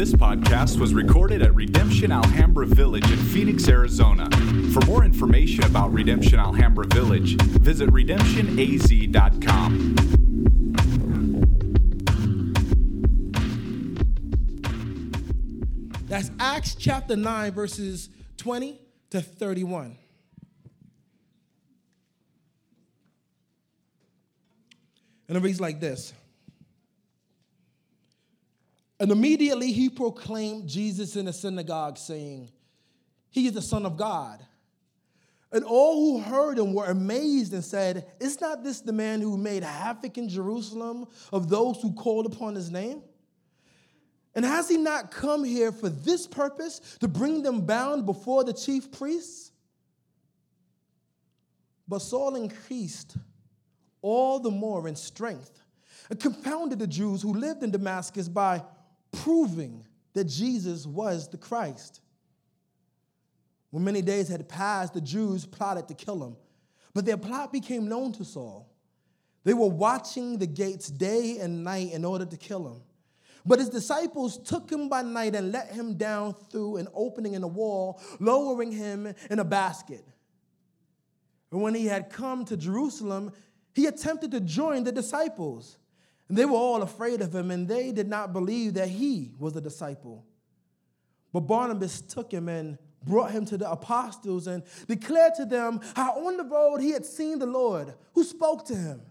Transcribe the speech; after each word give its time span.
This 0.00 0.14
podcast 0.14 0.80
was 0.80 0.94
recorded 0.94 1.42
at 1.42 1.54
Redemption 1.54 2.10
Alhambra 2.10 2.64
Village 2.64 3.04
in 3.04 3.18
Phoenix, 3.18 3.68
Arizona. 3.68 4.30
For 4.72 4.80
more 4.86 5.04
information 5.04 5.62
about 5.64 5.92
Redemption 5.92 6.38
Alhambra 6.38 6.86
Village, 6.86 7.36
visit 7.36 7.90
redemptionaz.com. 7.90 9.94
That's 16.06 16.30
Acts 16.40 16.76
chapter 16.76 17.14
9, 17.14 17.52
verses 17.52 18.08
20 18.38 18.80
to 19.10 19.20
31. 19.20 19.98
And 25.28 25.36
it 25.36 25.42
reads 25.42 25.60
like 25.60 25.78
this. 25.78 26.14
And 29.00 29.10
immediately 29.10 29.72
he 29.72 29.88
proclaimed 29.88 30.68
Jesus 30.68 31.16
in 31.16 31.24
the 31.24 31.32
synagogue, 31.32 31.96
saying, 31.96 32.50
He 33.30 33.46
is 33.46 33.54
the 33.54 33.62
Son 33.62 33.86
of 33.86 33.96
God. 33.96 34.44
And 35.50 35.64
all 35.64 35.96
who 35.96 36.20
heard 36.20 36.58
him 36.58 36.74
were 36.74 36.84
amazed 36.84 37.54
and 37.54 37.64
said, 37.64 38.06
Is 38.20 38.40
not 38.42 38.62
this 38.62 38.82
the 38.82 38.92
man 38.92 39.22
who 39.22 39.38
made 39.38 39.64
havoc 39.64 40.18
in 40.18 40.28
Jerusalem 40.28 41.06
of 41.32 41.48
those 41.48 41.80
who 41.80 41.94
called 41.94 42.26
upon 42.26 42.54
his 42.54 42.70
name? 42.70 43.02
And 44.34 44.44
has 44.44 44.68
he 44.68 44.76
not 44.76 45.10
come 45.10 45.42
here 45.44 45.72
for 45.72 45.88
this 45.88 46.26
purpose, 46.26 46.80
to 47.00 47.08
bring 47.08 47.42
them 47.42 47.62
bound 47.62 48.04
before 48.04 48.44
the 48.44 48.52
chief 48.52 48.92
priests? 48.92 49.50
But 51.88 52.00
Saul 52.00 52.36
increased 52.36 53.16
all 54.02 54.38
the 54.38 54.50
more 54.50 54.86
in 54.86 54.94
strength 54.94 55.62
and 56.10 56.20
confounded 56.20 56.78
the 56.78 56.86
Jews 56.86 57.22
who 57.22 57.32
lived 57.32 57.62
in 57.64 57.70
Damascus 57.72 58.28
by 58.28 58.62
proving 59.12 59.84
that 60.14 60.24
Jesus 60.24 60.86
was 60.86 61.28
the 61.28 61.38
Christ. 61.38 62.00
When 63.70 63.84
many 63.84 64.02
days 64.02 64.28
had 64.28 64.48
passed, 64.48 64.94
the 64.94 65.00
Jews 65.00 65.46
plotted 65.46 65.88
to 65.88 65.94
kill 65.94 66.24
him, 66.24 66.36
but 66.92 67.04
their 67.04 67.16
plot 67.16 67.52
became 67.52 67.88
known 67.88 68.12
to 68.12 68.24
Saul. 68.24 68.68
They 69.44 69.54
were 69.54 69.68
watching 69.68 70.38
the 70.38 70.46
gates 70.46 70.88
day 70.88 71.38
and 71.38 71.64
night 71.64 71.92
in 71.92 72.04
order 72.04 72.26
to 72.26 72.36
kill 72.36 72.66
him. 72.66 72.82
But 73.46 73.58
his 73.58 73.70
disciples 73.70 74.38
took 74.38 74.70
him 74.70 74.88
by 74.88 75.02
night 75.02 75.34
and 75.34 75.50
let 75.50 75.72
him 75.72 75.94
down 75.94 76.34
through 76.34 76.76
an 76.76 76.88
opening 76.92 77.34
in 77.34 77.40
the 77.40 77.48
wall, 77.48 78.00
lowering 78.18 78.70
him 78.70 79.14
in 79.30 79.38
a 79.38 79.44
basket. 79.44 80.04
And 81.50 81.62
when 81.62 81.74
he 81.74 81.86
had 81.86 82.10
come 82.10 82.44
to 82.46 82.56
Jerusalem, 82.56 83.32
he 83.74 83.86
attempted 83.86 84.30
to 84.32 84.40
join 84.40 84.84
the 84.84 84.92
disciples. 84.92 85.78
And 86.30 86.38
they 86.38 86.44
were 86.44 86.56
all 86.56 86.82
afraid 86.82 87.20
of 87.22 87.34
him, 87.34 87.50
and 87.50 87.66
they 87.66 87.90
did 87.90 88.08
not 88.08 88.32
believe 88.32 88.74
that 88.74 88.88
he 88.88 89.32
was 89.36 89.56
a 89.56 89.60
disciple. 89.60 90.24
But 91.32 91.40
Barnabas 91.40 92.00
took 92.00 92.30
him 92.32 92.48
and 92.48 92.78
brought 93.04 93.32
him 93.32 93.44
to 93.46 93.58
the 93.58 93.68
apostles 93.68 94.46
and 94.46 94.62
declared 94.86 95.34
to 95.38 95.44
them 95.44 95.80
how 95.96 96.24
on 96.24 96.36
the 96.36 96.44
road 96.44 96.78
he 96.78 96.92
had 96.92 97.04
seen 97.04 97.40
the 97.40 97.46
Lord, 97.46 97.94
who 98.14 98.22
spoke 98.22 98.64
to 98.66 98.76
him, 98.76 99.02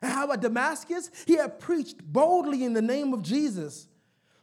and 0.00 0.12
how 0.12 0.30
at 0.30 0.40
Damascus 0.40 1.10
he 1.26 1.36
had 1.36 1.58
preached 1.58 2.00
boldly 2.00 2.62
in 2.62 2.74
the 2.74 2.80
name 2.80 3.12
of 3.12 3.22
Jesus. 3.22 3.88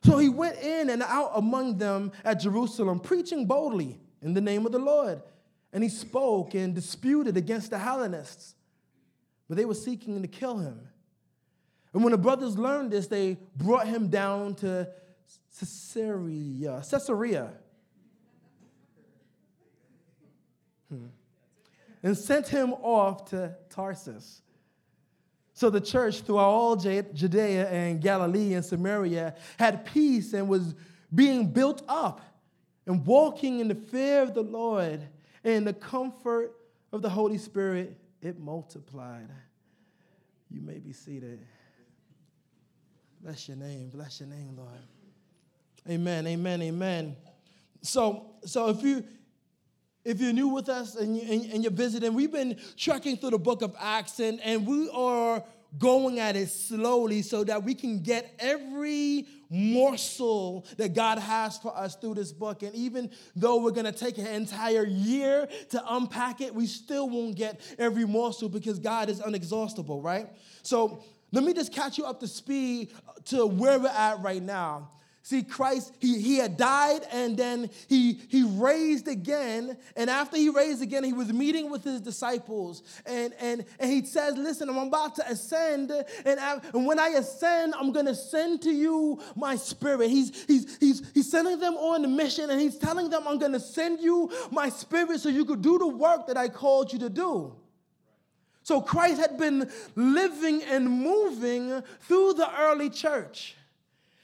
So 0.04 0.18
he 0.18 0.28
went 0.28 0.60
in 0.60 0.90
and 0.90 1.02
out 1.02 1.32
among 1.36 1.78
them 1.78 2.12
at 2.26 2.42
Jerusalem, 2.42 3.00
preaching 3.00 3.46
boldly 3.46 3.98
in 4.22 4.34
the 4.34 4.42
name 4.42 4.66
of 4.66 4.74
the 4.74 4.80
Lord. 4.80 5.24
And 5.72 5.82
he 5.84 5.90
spoke 5.90 6.54
and 6.54 6.76
disputed 6.76 7.38
against 7.38 7.70
the 7.70 7.80
Hellenists 7.80 8.56
but 9.50 9.58
they 9.58 9.66
were 9.66 9.74
seeking 9.74 10.22
to 10.22 10.28
kill 10.28 10.60
him. 10.60 10.80
And 11.94 12.04
when 12.04 12.12
the 12.12 12.18
brothers 12.18 12.58
learned 12.58 12.92
this, 12.92 13.08
they 13.08 13.38
brought 13.56 13.88
him 13.88 14.10
down 14.10 14.56
to 14.56 14.90
Caesarea. 15.60 16.84
Caesarea. 16.90 17.52
Hmm. 20.90 21.08
And 22.04 22.18
sent 22.18 22.48
him 22.48 22.74
off 22.74 23.30
to 23.32 23.56
Tarsus. 23.70 24.42
So 25.54 25.70
the 25.70 25.82
church 25.82 26.22
throughout 26.22 26.50
all 26.50 26.76
Judea 26.78 27.70
and 27.70 28.02
Galilee 28.02 28.54
and 28.54 28.64
Samaria 28.64 29.36
had 29.58 29.86
peace 29.86 30.32
and 30.34 30.48
was 30.48 30.74
being 31.14 31.52
built 31.52 31.84
up 31.90 32.22
and 32.86 33.06
walking 33.06 33.60
in 33.60 33.68
the 33.68 33.76
fear 33.76 34.22
of 34.22 34.34
the 34.34 34.42
Lord 34.42 35.06
and 35.44 35.68
the 35.68 35.74
comfort 35.74 36.56
of 36.94 37.02
the 37.02 37.10
Holy 37.10 37.38
Spirit 37.38 37.98
it 38.22 38.40
multiplied. 38.40 39.30
You 40.50 40.62
may 40.62 40.80
be 40.80 40.94
seated. 40.94 41.46
Bless 43.22 43.48
your 43.48 43.58
name. 43.58 43.90
Bless 43.90 44.20
your 44.20 44.30
name, 44.30 44.56
Lord. 44.58 44.70
Amen. 45.90 46.28
Amen. 46.28 46.62
Amen. 46.62 47.16
So, 47.82 48.32
so 48.46 48.70
if 48.70 48.82
you 48.82 49.04
if 50.06 50.20
you're 50.20 50.34
new 50.34 50.48
with 50.48 50.70
us 50.70 50.96
and, 50.96 51.16
you, 51.16 51.62
you're 51.62 51.72
visiting, 51.72 52.14
we've 52.14 52.32
been 52.32 52.58
trekking 52.78 53.18
through 53.18 53.32
the 53.32 53.38
book 53.38 53.62
of 53.62 53.76
Acts 53.80 54.20
and, 54.20 54.40
and 54.42 54.66
we 54.66 54.90
are 54.92 55.44
going 55.78 56.20
at 56.20 56.36
it 56.36 56.50
slowly 56.50 57.22
so 57.22 57.44
that 57.44 57.64
we 57.64 57.76
can 57.76 58.02
get 58.02 58.34
every 58.40 59.28
morsel 59.50 60.66
that 60.78 60.96
God 60.96 61.20
has 61.20 61.58
for 61.58 61.76
us 61.78 61.96
through 61.96 62.16
this 62.16 62.32
book. 62.32 62.64
And 62.64 62.74
even 62.74 63.12
though 63.36 63.62
we're 63.62 63.72
going 63.72 63.86
to 63.86 63.92
take 63.92 64.18
an 64.18 64.26
entire 64.26 64.86
year 64.86 65.48
to 65.70 65.84
unpack 65.94 66.42
it, 66.42 66.56
we 66.56 66.66
still 66.66 67.08
won't 67.10 67.36
get 67.36 67.62
every 67.78 68.06
morsel 68.06 68.50
because 68.50 68.80
God 68.80 69.10
is 69.10 69.20
unexhaustible, 69.20 70.04
right? 70.04 70.30
So 70.64 71.04
let 71.32 71.44
me 71.44 71.54
just 71.54 71.74
catch 71.74 71.98
you 71.98 72.06
up 72.06 72.20
to 72.22 72.28
speed 72.28 72.92
uh, 73.08 73.12
to 73.26 73.46
where 73.46 73.80
we're 73.80 73.88
at 73.88 74.22
right 74.22 74.42
now. 74.42 74.90
See, 75.22 75.44
Christ, 75.44 75.94
he, 76.00 76.20
he 76.20 76.38
had 76.38 76.58
died 76.58 77.02
and 77.12 77.38
then 77.38 77.70
he, 77.88 78.14
he 78.30 78.42
raised 78.44 79.08
again. 79.08 79.78
And 79.96 80.10
after 80.10 80.38
he 80.38 80.50
raised 80.50 80.82
again, 80.82 81.04
he 81.04 81.14
was 81.14 81.32
meeting 81.32 81.70
with 81.70 81.84
his 81.84 82.02
disciples. 82.02 82.82
And, 83.06 83.36
and, 83.40 83.64
and 83.80 83.92
he 83.92 84.04
says, 84.06 84.36
Listen, 84.38 84.70
I'm 84.70 84.78
about 84.78 85.16
to 85.18 85.30
ascend. 85.30 85.92
And, 86.26 86.40
I, 86.40 86.60
and 86.74 86.88
when 86.88 86.98
I 86.98 87.10
ascend, 87.10 87.76
I'm 87.78 87.92
going 87.92 88.08
to 88.08 88.16
send 88.16 88.64
to 88.64 88.72
you 88.72 89.22
my 89.36 89.56
spirit. 89.56 90.10
He's, 90.10 90.46
he's, 90.46 90.78
he's, 90.80 91.12
he's 91.14 91.30
sending 91.30 91.60
them 91.60 91.76
on 91.76 92.04
a 92.06 92.08
mission 92.08 92.50
and 92.50 92.60
he's 92.60 92.78
telling 92.78 93.12
them, 93.12 93.28
I'm 93.28 93.38
going 93.38 93.54
to 93.54 93.60
send 93.60 94.00
you 94.00 94.32
my 94.52 94.70
spirit 94.70 95.20
so 95.20 95.30
you 95.30 95.46
could 95.46 95.62
do 95.62 95.78
the 95.78 95.88
work 95.88 96.26
that 96.26 96.38
I 96.38 96.48
called 96.48 96.92
you 96.92 96.98
to 96.98 97.10
do. 97.10 97.56
So 98.70 98.82
Christ 98.82 99.20
had 99.20 99.36
been 99.36 99.68
living 99.96 100.62
and 100.62 100.88
moving 100.88 101.82
through 102.02 102.34
the 102.34 102.48
early 102.62 102.92
church. 102.92 103.56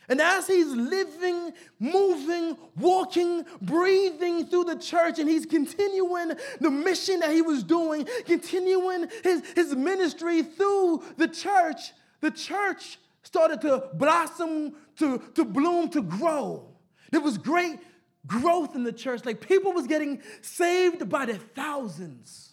And 0.07 0.21
as 0.21 0.45
he's 0.45 0.67
living, 0.67 1.51
moving, 1.79 2.55
walking, 2.77 3.43
breathing 3.59 4.45
through 4.45 4.65
the 4.65 4.75
church, 4.75 5.17
and 5.17 5.27
he's 5.27 5.47
continuing 5.47 6.33
the 6.59 6.69
mission 6.69 7.21
that 7.21 7.31
he 7.31 7.41
was 7.41 7.63
doing, 7.63 8.07
continuing 8.27 9.07
his, 9.23 9.41
his 9.55 9.75
ministry 9.75 10.43
through 10.43 11.01
the 11.17 11.27
church, 11.27 11.93
the 12.21 12.29
church 12.29 12.99
started 13.23 13.61
to 13.61 13.89
blossom, 13.95 14.75
to, 14.97 15.23
to 15.33 15.43
bloom, 15.43 15.89
to 15.89 16.03
grow. 16.03 16.67
There 17.09 17.19
was 17.19 17.39
great 17.39 17.79
growth 18.27 18.75
in 18.75 18.83
the 18.83 18.93
church. 18.93 19.25
Like 19.25 19.41
people 19.41 19.71
was 19.71 19.87
getting 19.87 20.21
saved 20.43 21.09
by 21.09 21.25
the 21.25 21.33
thousands. 21.33 22.51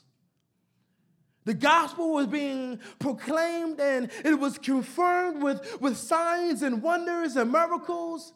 The 1.45 1.55
gospel 1.55 2.13
was 2.13 2.27
being 2.29 2.79
proclaimed 2.99 3.81
and 3.81 4.11
it 4.25 4.39
was 4.39 4.59
confirmed 4.59 5.43
with, 5.43 5.81
with 5.81 5.97
signs 5.97 6.63
and 6.63 6.83
wonders 6.83 7.37
and 7.37 7.51
miracles. 7.51 8.33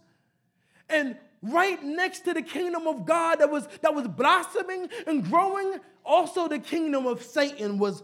And 0.89 1.17
right 1.41 1.83
next 1.83 2.21
to 2.21 2.35
the 2.35 2.43
kingdom 2.43 2.87
of 2.87 3.07
God 3.07 3.37
that 3.37 3.51
was, 3.51 3.69
that 3.83 3.95
was 3.95 4.09
blossoming 4.09 4.89
and 5.07 5.25
growing, 5.25 5.79
also 6.05 6.49
the 6.49 6.59
kingdom 6.59 7.07
of 7.07 7.23
Satan 7.23 7.79
was 7.79 8.03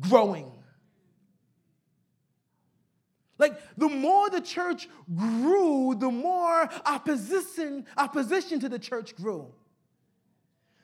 growing. 0.00 0.52
Like 3.38 3.60
the 3.76 3.88
more 3.88 4.30
the 4.30 4.40
church 4.40 4.88
grew, 5.14 5.94
the 5.94 6.10
more 6.10 6.68
opposition, 6.86 7.84
opposition 7.96 8.60
to 8.60 8.68
the 8.68 8.78
church 8.78 9.14
grew. 9.16 9.52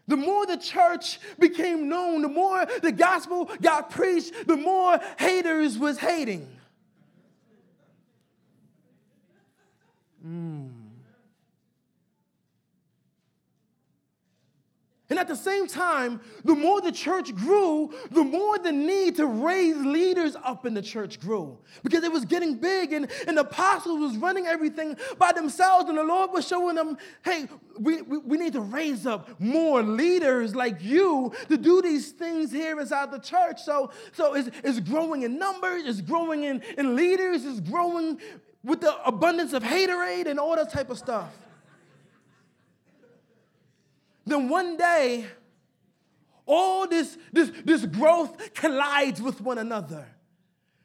The 0.08 0.16
more 0.16 0.46
the 0.46 0.56
church 0.56 1.20
became 1.38 1.88
known, 1.88 2.22
the 2.22 2.28
more 2.28 2.66
the 2.82 2.93
gospel 2.93 3.49
got 3.60 3.90
preached, 3.90 4.46
the 4.46 4.56
more 4.56 4.99
haters 5.19 5.78
was 5.78 5.99
hating. 5.99 6.49
Mm. 10.26 10.81
And 15.12 15.19
at 15.19 15.29
the 15.29 15.37
same 15.37 15.67
time, 15.67 16.23
the 16.43 16.55
more 16.55 16.81
the 16.81 16.91
church 16.91 17.35
grew, 17.35 17.93
the 18.12 18.25
more 18.25 18.59
the 18.59 18.73
need 18.73 19.17
to 19.17 19.26
raise 19.26 19.76
leaders 19.76 20.37
up 20.43 20.64
in 20.64 20.73
the 20.73 20.81
church 20.81 21.20
grew. 21.20 21.59
Because 21.82 22.03
it 22.03 22.11
was 22.11 22.25
getting 22.25 22.55
big 22.55 22.94
and, 22.94 23.11
and 23.29 23.37
the 23.37 23.43
apostles 23.43 24.00
was 24.00 24.17
running 24.17 24.47
everything 24.47 24.97
by 25.19 25.32
themselves. 25.32 25.91
And 25.91 25.99
the 25.99 26.03
Lord 26.03 26.31
was 26.32 26.49
showing 26.49 26.76
them, 26.76 26.97
hey, 27.26 27.47
we, 27.79 28.00
we, 28.00 28.19
we 28.20 28.38
need 28.38 28.55
to 28.55 28.62
raise 28.62 29.06
up 29.06 29.38
more 29.38 29.82
leaders 29.82 30.55
like 30.55 30.82
you 30.82 31.31
to 31.50 31.58
do 31.58 31.82
these 31.82 32.12
things 32.12 32.50
here 32.50 32.81
inside 32.81 33.11
the 33.11 33.19
church. 33.19 33.61
So, 33.61 33.91
so 34.12 34.32
it's, 34.32 34.49
it's 34.65 34.81
growing 34.81 35.25
in 35.25 35.38
numbers, 35.38 35.82
it's 35.85 36.00
growing 36.00 36.44
in, 36.44 36.62
in 36.79 36.97
leaders, 36.97 37.44
it's 37.44 37.61
growing 37.61 38.19
with 38.65 38.81
the 38.81 38.97
abundance 39.05 39.53
of 39.53 39.62
haterade 39.62 40.25
and 40.25 40.41
all 40.41 40.56
that 40.56 40.73
type 40.73 40.88
of 40.88 40.97
stuff. 40.97 41.29
Then 44.26 44.48
one 44.48 44.76
day, 44.76 45.26
all 46.46 46.86
this, 46.86 47.16
this, 47.32 47.50
this 47.64 47.84
growth 47.86 48.54
collides 48.54 49.20
with 49.20 49.40
one 49.40 49.58
another. 49.58 50.06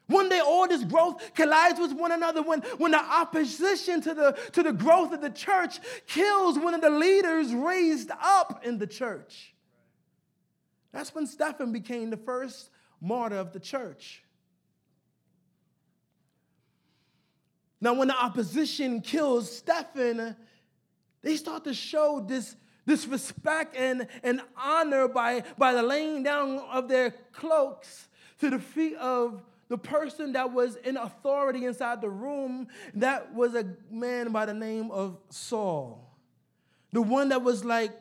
One 0.07 0.29
day, 0.29 0.39
all 0.39 0.67
this 0.67 0.83
growth 0.85 1.21
collides 1.35 1.79
with 1.79 1.91
one 1.91 2.13
another 2.13 2.41
when, 2.41 2.61
when 2.77 2.91
the 2.91 3.03
opposition 3.03 4.01
to 4.01 4.13
the, 4.13 4.39
to 4.53 4.63
the 4.63 4.71
growth 4.71 5.11
of 5.11 5.21
the 5.21 5.29
church 5.29 5.79
kills 6.07 6.57
one 6.57 6.73
of 6.73 6.81
the 6.81 6.89
leaders 6.89 7.53
raised 7.53 8.11
up 8.21 8.65
in 8.65 8.77
the 8.77 8.87
church. 8.87 9.53
That's 10.93 11.13
when 11.13 11.27
Stephen 11.27 11.73
became 11.73 12.09
the 12.09 12.17
first 12.17 12.69
martyr 13.01 13.35
of 13.35 13.51
the 13.51 13.59
church. 13.59 14.23
Now, 17.79 17.93
when 17.93 18.07
the 18.07 18.17
opposition 18.17 19.01
kills 19.01 19.55
Stephen, 19.57 20.35
they 21.21 21.35
start 21.35 21.65
to 21.65 21.73
show 21.73 22.25
this, 22.25 22.55
this 22.87 23.05
respect 23.05 23.75
and, 23.75 24.07
and 24.23 24.41
honor 24.57 25.07
by, 25.07 25.43
by 25.57 25.73
the 25.73 25.83
laying 25.83 26.23
down 26.23 26.57
of 26.71 26.87
their 26.87 27.11
cloaks 27.33 28.07
to 28.39 28.49
the 28.49 28.57
feet 28.57 28.95
of 28.95 29.43
the 29.67 29.77
person 29.77 30.31
that 30.31 30.53
was 30.53 30.77
in 30.77 30.95
authority 30.95 31.65
inside 31.65 32.01
the 32.01 32.09
room. 32.09 32.67
That 32.95 33.33
was 33.33 33.53
a 33.53 33.65
man 33.91 34.31
by 34.31 34.45
the 34.45 34.53
name 34.53 34.89
of 34.89 35.19
Saul. 35.29 36.17
The 36.93 37.01
one 37.01 37.29
that 37.29 37.43
was 37.43 37.65
like, 37.65 37.91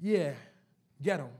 yeah, 0.00 0.32
get 1.02 1.20
him. 1.20 1.30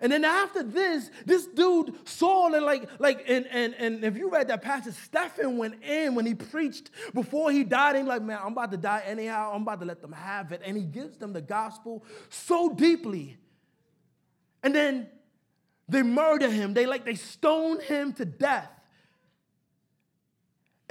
And 0.00 0.12
then 0.12 0.24
after 0.24 0.62
this, 0.62 1.10
this 1.24 1.46
dude 1.46 1.94
Saul 2.06 2.54
and 2.54 2.64
like 2.64 2.88
like 2.98 3.24
and 3.28 3.46
and 3.46 3.74
and 3.74 4.04
if 4.04 4.16
you 4.16 4.30
read 4.30 4.48
that 4.48 4.60
passage, 4.60 4.94
Stephen 4.94 5.56
went 5.56 5.82
in 5.82 6.14
when 6.14 6.26
he 6.26 6.34
preached 6.34 6.90
before 7.14 7.50
he 7.50 7.64
died. 7.64 7.96
And 7.96 8.06
like, 8.06 8.22
man, 8.22 8.38
I'm 8.42 8.52
about 8.52 8.70
to 8.72 8.76
die 8.76 9.02
anyhow. 9.06 9.52
I'm 9.54 9.62
about 9.62 9.80
to 9.80 9.86
let 9.86 10.02
them 10.02 10.12
have 10.12 10.52
it. 10.52 10.60
And 10.64 10.76
he 10.76 10.82
gives 10.84 11.16
them 11.16 11.32
the 11.32 11.40
gospel 11.40 12.04
so 12.28 12.68
deeply. 12.68 13.38
And 14.62 14.74
then 14.74 15.08
they 15.88 16.02
murder 16.02 16.50
him. 16.50 16.74
They 16.74 16.84
like 16.84 17.06
they 17.06 17.14
stone 17.14 17.80
him 17.80 18.12
to 18.14 18.26
death. 18.26 18.70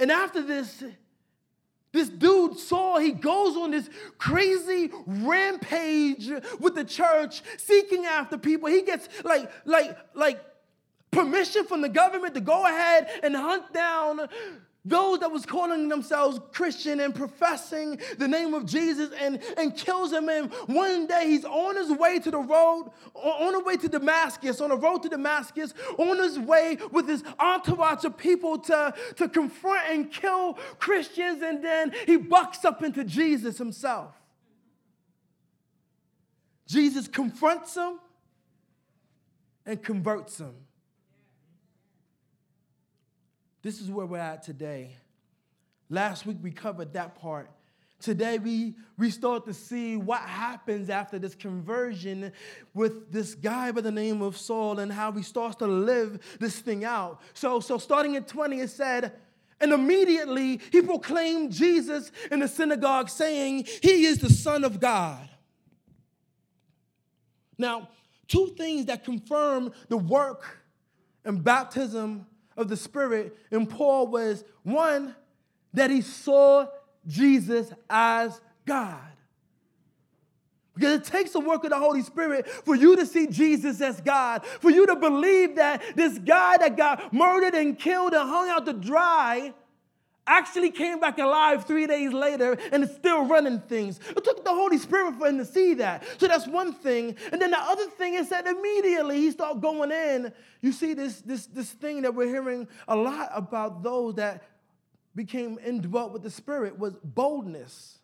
And 0.00 0.10
after 0.10 0.42
this, 0.42 0.82
this 1.92 2.08
dude 2.08 2.58
Saul, 2.58 2.98
he 2.98 3.12
goes 3.12 3.56
on 3.56 3.70
this 3.70 3.88
crazy 4.18 4.90
rampage 5.06 6.30
with 6.60 6.74
the 6.74 6.84
church, 6.84 7.42
seeking 7.56 8.04
after 8.04 8.36
people. 8.36 8.68
He 8.68 8.82
gets 8.82 9.08
like, 9.24 9.50
like, 9.64 9.96
like 10.14 10.40
permission 11.10 11.64
from 11.64 11.80
the 11.80 11.88
government 11.88 12.34
to 12.34 12.40
go 12.40 12.66
ahead 12.66 13.08
and 13.22 13.34
hunt 13.34 13.72
down 13.72 14.28
those 14.86 15.18
that 15.18 15.32
was 15.32 15.44
calling 15.44 15.88
themselves 15.88 16.38
Christian 16.52 17.00
and 17.00 17.12
professing 17.12 18.00
the 18.18 18.28
name 18.28 18.54
of 18.54 18.66
Jesus 18.66 19.10
and, 19.20 19.40
and 19.58 19.76
kills 19.76 20.12
him. 20.12 20.28
And 20.28 20.52
one 20.66 21.08
day 21.08 21.26
he's 21.26 21.44
on 21.44 21.76
his 21.76 21.90
way 21.90 22.20
to 22.20 22.30
the 22.30 22.38
road, 22.38 22.90
on 23.14 23.52
the 23.52 23.60
way 23.60 23.76
to 23.78 23.88
Damascus, 23.88 24.60
on 24.60 24.70
the 24.70 24.76
road 24.76 25.02
to 25.02 25.08
Damascus, 25.08 25.74
on 25.98 26.18
his 26.18 26.38
way 26.38 26.78
with 26.92 27.08
his 27.08 27.24
entourage 27.40 28.04
of 28.04 28.16
people 28.16 28.58
to, 28.58 28.94
to 29.16 29.28
confront 29.28 29.90
and 29.90 30.12
kill 30.12 30.54
Christians. 30.78 31.42
And 31.42 31.64
then 31.64 31.92
he 32.06 32.16
bucks 32.16 32.64
up 32.64 32.82
into 32.84 33.02
Jesus 33.02 33.58
himself. 33.58 34.14
Jesus 36.68 37.08
confronts 37.08 37.76
him 37.76 37.98
and 39.64 39.82
converts 39.82 40.38
him. 40.38 40.54
This 43.66 43.80
is 43.80 43.90
where 43.90 44.06
we're 44.06 44.18
at 44.18 44.44
today. 44.44 44.94
Last 45.90 46.24
week 46.24 46.36
we 46.40 46.52
covered 46.52 46.92
that 46.92 47.16
part. 47.16 47.50
Today 47.98 48.38
we, 48.38 48.76
we 48.96 49.10
start 49.10 49.44
to 49.46 49.52
see 49.52 49.96
what 49.96 50.20
happens 50.20 50.88
after 50.88 51.18
this 51.18 51.34
conversion 51.34 52.30
with 52.74 53.10
this 53.10 53.34
guy 53.34 53.72
by 53.72 53.80
the 53.80 53.90
name 53.90 54.22
of 54.22 54.36
Saul 54.36 54.78
and 54.78 54.92
how 54.92 55.10
he 55.10 55.24
starts 55.24 55.56
to 55.56 55.66
live 55.66 56.36
this 56.38 56.60
thing 56.60 56.84
out. 56.84 57.20
So, 57.34 57.58
so 57.58 57.76
starting 57.76 58.14
at 58.14 58.28
20, 58.28 58.60
it 58.60 58.70
said, 58.70 59.14
and 59.60 59.72
immediately 59.72 60.60
he 60.70 60.80
proclaimed 60.80 61.50
Jesus 61.50 62.12
in 62.30 62.38
the 62.38 62.46
synagogue, 62.46 63.08
saying, 63.08 63.66
He 63.82 64.04
is 64.04 64.18
the 64.18 64.30
Son 64.30 64.62
of 64.62 64.78
God. 64.78 65.28
Now, 67.58 67.88
two 68.28 68.54
things 68.56 68.86
that 68.86 69.02
confirm 69.02 69.72
the 69.88 69.96
work 69.96 70.60
and 71.24 71.42
baptism 71.42 72.26
of 72.56 72.68
the 72.68 72.76
Spirit 72.76 73.36
in 73.50 73.66
Paul 73.66 74.08
was 74.08 74.44
one, 74.62 75.14
that 75.74 75.90
he 75.90 76.00
saw 76.00 76.66
Jesus 77.06 77.72
as 77.88 78.40
God. 78.64 79.00
Because 80.74 81.00
it 81.00 81.04
takes 81.04 81.30
the 81.30 81.40
work 81.40 81.64
of 81.64 81.70
the 81.70 81.78
Holy 81.78 82.02
Spirit 82.02 82.46
for 82.46 82.74
you 82.74 82.96
to 82.96 83.06
see 83.06 83.26
Jesus 83.26 83.80
as 83.80 84.00
God, 84.00 84.44
for 84.44 84.70
you 84.70 84.86
to 84.86 84.96
believe 84.96 85.56
that 85.56 85.82
this 85.96 86.18
guy 86.18 86.58
that 86.58 86.76
got 86.76 87.14
murdered 87.14 87.54
and 87.54 87.78
killed 87.78 88.12
and 88.12 88.28
hung 88.28 88.50
out 88.50 88.66
to 88.66 88.74
dry 88.74 89.54
actually 90.26 90.70
came 90.70 91.00
back 91.00 91.18
alive 91.18 91.64
three 91.64 91.86
days 91.86 92.12
later 92.12 92.56
and 92.72 92.82
is 92.82 92.94
still 92.94 93.24
running 93.26 93.60
things. 93.60 94.00
It 94.10 94.24
took 94.24 94.44
the 94.44 94.50
Holy 94.50 94.78
Spirit 94.78 95.14
for 95.16 95.26
him 95.26 95.38
to 95.38 95.44
see 95.44 95.74
that. 95.74 96.04
So 96.18 96.26
that's 96.28 96.46
one 96.46 96.72
thing. 96.72 97.16
And 97.32 97.40
then 97.40 97.50
the 97.50 97.58
other 97.58 97.86
thing 97.86 98.14
is 98.14 98.28
that 98.30 98.46
immediately 98.46 99.18
he 99.18 99.30
started 99.30 99.62
going 99.62 99.92
in. 99.92 100.32
You 100.60 100.72
see 100.72 100.94
this, 100.94 101.20
this, 101.20 101.46
this 101.46 101.70
thing 101.70 102.02
that 102.02 102.14
we're 102.14 102.28
hearing 102.28 102.68
a 102.88 102.96
lot 102.96 103.30
about 103.32 103.82
those 103.82 104.16
that 104.16 104.42
became 105.14 105.58
indwelt 105.64 106.12
with 106.12 106.22
the 106.22 106.30
Spirit 106.30 106.78
was 106.78 106.96
boldness. 107.02 107.98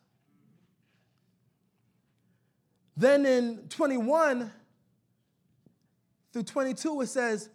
Then 2.95 3.25
in 3.25 3.67
21 3.69 4.51
through 6.31 6.43
22, 6.43 7.01
it 7.01 7.07
says, 7.07 7.49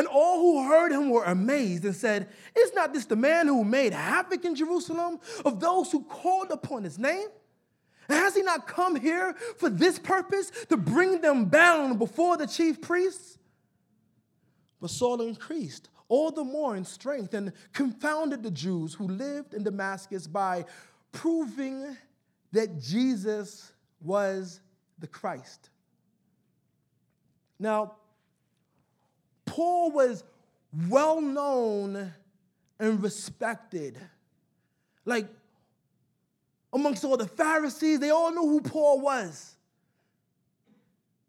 and 0.00 0.08
all 0.08 0.40
who 0.40 0.66
heard 0.66 0.92
him 0.92 1.10
were 1.10 1.24
amazed 1.24 1.84
and 1.84 1.94
said, 1.94 2.26
Is 2.56 2.72
not 2.72 2.94
this 2.94 3.04
the 3.04 3.16
man 3.16 3.46
who 3.46 3.62
made 3.64 3.92
havoc 3.92 4.46
in 4.46 4.54
Jerusalem 4.54 5.20
of 5.44 5.60
those 5.60 5.92
who 5.92 6.04
called 6.04 6.50
upon 6.50 6.84
his 6.84 6.98
name? 6.98 7.28
And 8.08 8.18
has 8.18 8.34
he 8.34 8.40
not 8.40 8.66
come 8.66 8.96
here 8.96 9.34
for 9.58 9.68
this 9.68 9.98
purpose, 9.98 10.52
to 10.70 10.78
bring 10.78 11.20
them 11.20 11.44
bound 11.44 11.98
before 11.98 12.38
the 12.38 12.46
chief 12.46 12.80
priests? 12.80 13.36
But 14.80 14.88
Saul 14.88 15.20
increased 15.20 15.90
all 16.08 16.30
the 16.30 16.44
more 16.44 16.76
in 16.76 16.86
strength 16.86 17.34
and 17.34 17.52
confounded 17.74 18.42
the 18.42 18.50
Jews 18.50 18.94
who 18.94 19.06
lived 19.06 19.52
in 19.52 19.64
Damascus 19.64 20.26
by 20.26 20.64
proving 21.12 21.94
that 22.52 22.80
Jesus 22.80 23.70
was 24.00 24.62
the 24.98 25.06
Christ. 25.06 25.68
Now, 27.58 27.96
Paul 29.60 29.90
was 29.90 30.24
well 30.88 31.20
known 31.20 32.14
and 32.78 33.02
respected. 33.02 33.98
Like 35.04 35.26
amongst 36.72 37.04
all 37.04 37.18
the 37.18 37.26
Pharisees, 37.26 38.00
they 38.00 38.08
all 38.08 38.30
knew 38.30 38.48
who 38.48 38.62
Paul 38.62 39.02
was. 39.02 39.54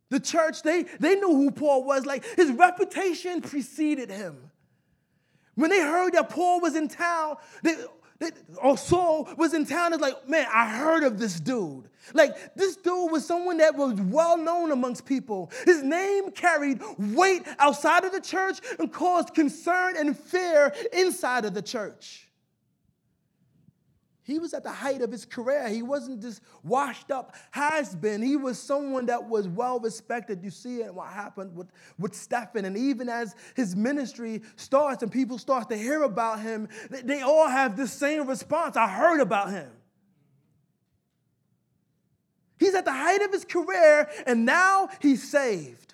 The 0.07 0.21
church, 0.21 0.63
they, 0.63 0.83
they 1.01 1.15
knew 1.15 1.35
who 1.35 1.51
Paul 1.51 1.83
was. 1.83 2.05
Like 2.05 2.23
his 2.37 2.51
reputation 2.51 3.41
preceded 3.41 4.09
him. 4.09 4.49
When 5.55 5.69
they 5.69 5.81
heard 5.81 6.13
that 6.13 6.29
Paul 6.29 6.61
was 6.61 6.77
in 6.77 6.87
town, 6.87 7.35
they, 7.63 7.75
or 8.21 8.71
oh, 8.71 8.75
Saul 8.75 9.29
was 9.37 9.53
in 9.53 9.65
town, 9.65 9.93
it's 9.93 10.01
like, 10.01 10.27
man, 10.27 10.47
I 10.53 10.77
heard 10.77 11.03
of 11.03 11.19
this 11.19 11.39
dude. 11.39 11.89
Like, 12.13 12.55
this 12.55 12.75
dude 12.75 13.11
was 13.11 13.25
someone 13.25 13.57
that 13.57 13.75
was 13.75 13.99
well 14.01 14.37
known 14.37 14.71
amongst 14.71 15.05
people. 15.05 15.51
His 15.65 15.83
name 15.83 16.31
carried 16.31 16.81
weight 16.97 17.43
outside 17.59 18.03
of 18.03 18.11
the 18.11 18.21
church 18.21 18.59
and 18.79 18.91
caused 18.91 19.33
concern 19.33 19.95
and 19.97 20.17
fear 20.17 20.73
inside 20.93 21.45
of 21.45 21.53
the 21.53 21.61
church. 21.61 22.27
He 24.31 24.39
was 24.39 24.53
at 24.53 24.63
the 24.63 24.71
height 24.71 25.01
of 25.01 25.11
his 25.11 25.25
career. 25.25 25.67
He 25.67 25.81
wasn't 25.81 26.21
just 26.21 26.41
washed 26.63 27.11
up, 27.11 27.35
has 27.51 27.93
been. 27.93 28.21
He 28.21 28.37
was 28.37 28.57
someone 28.57 29.07
that 29.07 29.27
was 29.27 29.47
well 29.47 29.79
respected. 29.79 30.41
You 30.41 30.49
see 30.49 30.81
it, 30.81 30.93
what 30.93 31.09
happened 31.11 31.55
with, 31.55 31.67
with 31.99 32.15
Stephen. 32.15 32.63
And 32.63 32.77
even 32.77 33.09
as 33.09 33.35
his 33.55 33.75
ministry 33.75 34.41
starts 34.55 35.03
and 35.03 35.11
people 35.11 35.37
start 35.37 35.69
to 35.69 35.77
hear 35.77 36.03
about 36.03 36.39
him, 36.39 36.69
they, 36.89 37.01
they 37.01 37.21
all 37.21 37.49
have 37.49 37.75
the 37.75 37.87
same 37.87 38.25
response 38.25 38.77
I 38.77 38.87
heard 38.87 39.19
about 39.19 39.51
him. 39.51 39.69
He's 42.57 42.75
at 42.75 42.85
the 42.85 42.93
height 42.93 43.21
of 43.21 43.33
his 43.33 43.43
career, 43.43 44.07
and 44.25 44.45
now 44.45 44.87
he's 45.01 45.29
saved. 45.29 45.93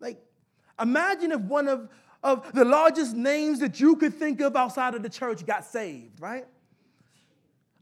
Like, 0.00 0.18
imagine 0.80 1.30
if 1.30 1.40
one 1.42 1.68
of 1.68 1.88
of 2.24 2.50
the 2.52 2.64
largest 2.64 3.14
names 3.14 3.60
that 3.60 3.78
you 3.78 3.96
could 3.96 4.14
think 4.14 4.40
of 4.40 4.56
outside 4.56 4.94
of 4.94 5.02
the 5.02 5.10
church 5.10 5.46
got 5.46 5.64
saved, 5.64 6.20
right? 6.20 6.46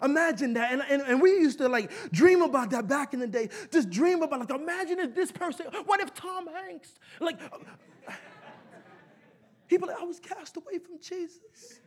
Imagine 0.03 0.55
that. 0.55 0.73
And, 0.73 0.83
and, 0.91 1.03
and 1.03 1.23
we 1.23 1.31
used 1.31 1.59
to 1.59 1.69
like 1.69 1.93
dream 2.11 2.43
about 2.43 2.71
that 2.71 2.89
back 2.89 3.15
in 3.15 3.21
the 3.21 3.29
day. 3.29 3.49
Just 3.71 3.89
dream 3.89 4.21
about 4.21 4.41
like, 4.41 4.51
imagine 4.51 4.99
if 4.99 5.15
this 5.15 5.31
person, 5.31 5.67
what 5.87 6.01
if 6.01 6.13
Tom 6.13 6.49
Hanks? 6.49 6.99
Like, 7.21 7.39
be 9.69 9.79
like, 9.79 9.97
I 9.99 10.05
was 10.05 10.19
cast 10.19 10.57
away 10.57 10.79
from 10.79 10.99
Jesus. 11.01 11.81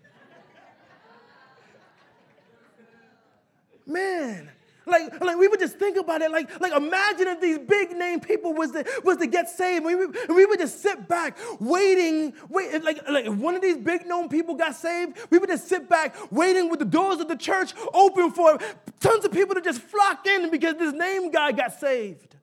Man, 3.85 4.49
like, 4.85 5.21
like 5.21 5.37
we 5.37 5.47
would 5.47 5.59
just 5.59 5.77
think 5.77 5.97
about 5.97 6.21
it. 6.21 6.31
Like, 6.31 6.59
like 6.59 6.73
imagine 6.73 7.27
if 7.27 7.41
these 7.41 7.59
big 7.59 7.91
name 7.91 8.19
people 8.19 8.53
was 8.53 8.71
to, 8.71 8.85
was 9.03 9.17
to 9.17 9.27
get 9.27 9.49
saved. 9.49 9.85
We, 9.85 9.95
we 9.95 10.45
would 10.45 10.59
just 10.59 10.81
sit 10.81 11.07
back 11.07 11.37
waiting. 11.59 12.33
Wait, 12.49 12.83
like, 12.83 13.07
like 13.09 13.25
if 13.25 13.33
one 13.33 13.55
of 13.55 13.61
these 13.61 13.77
big 13.77 14.05
known 14.05 14.29
people 14.29 14.55
got 14.55 14.75
saved, 14.75 15.17
we 15.29 15.37
would 15.37 15.49
just 15.49 15.67
sit 15.67 15.89
back 15.89 16.15
waiting 16.31 16.69
with 16.69 16.79
the 16.79 16.85
doors 16.85 17.19
of 17.19 17.27
the 17.27 17.35
church 17.35 17.73
open 17.93 18.31
for 18.31 18.57
tons 18.99 19.25
of 19.25 19.31
people 19.31 19.55
to 19.55 19.61
just 19.61 19.81
flock 19.81 20.25
in 20.27 20.49
because 20.51 20.75
this 20.75 20.93
name 20.93 21.31
guy 21.31 21.51
got 21.51 21.79
saved. 21.79 22.35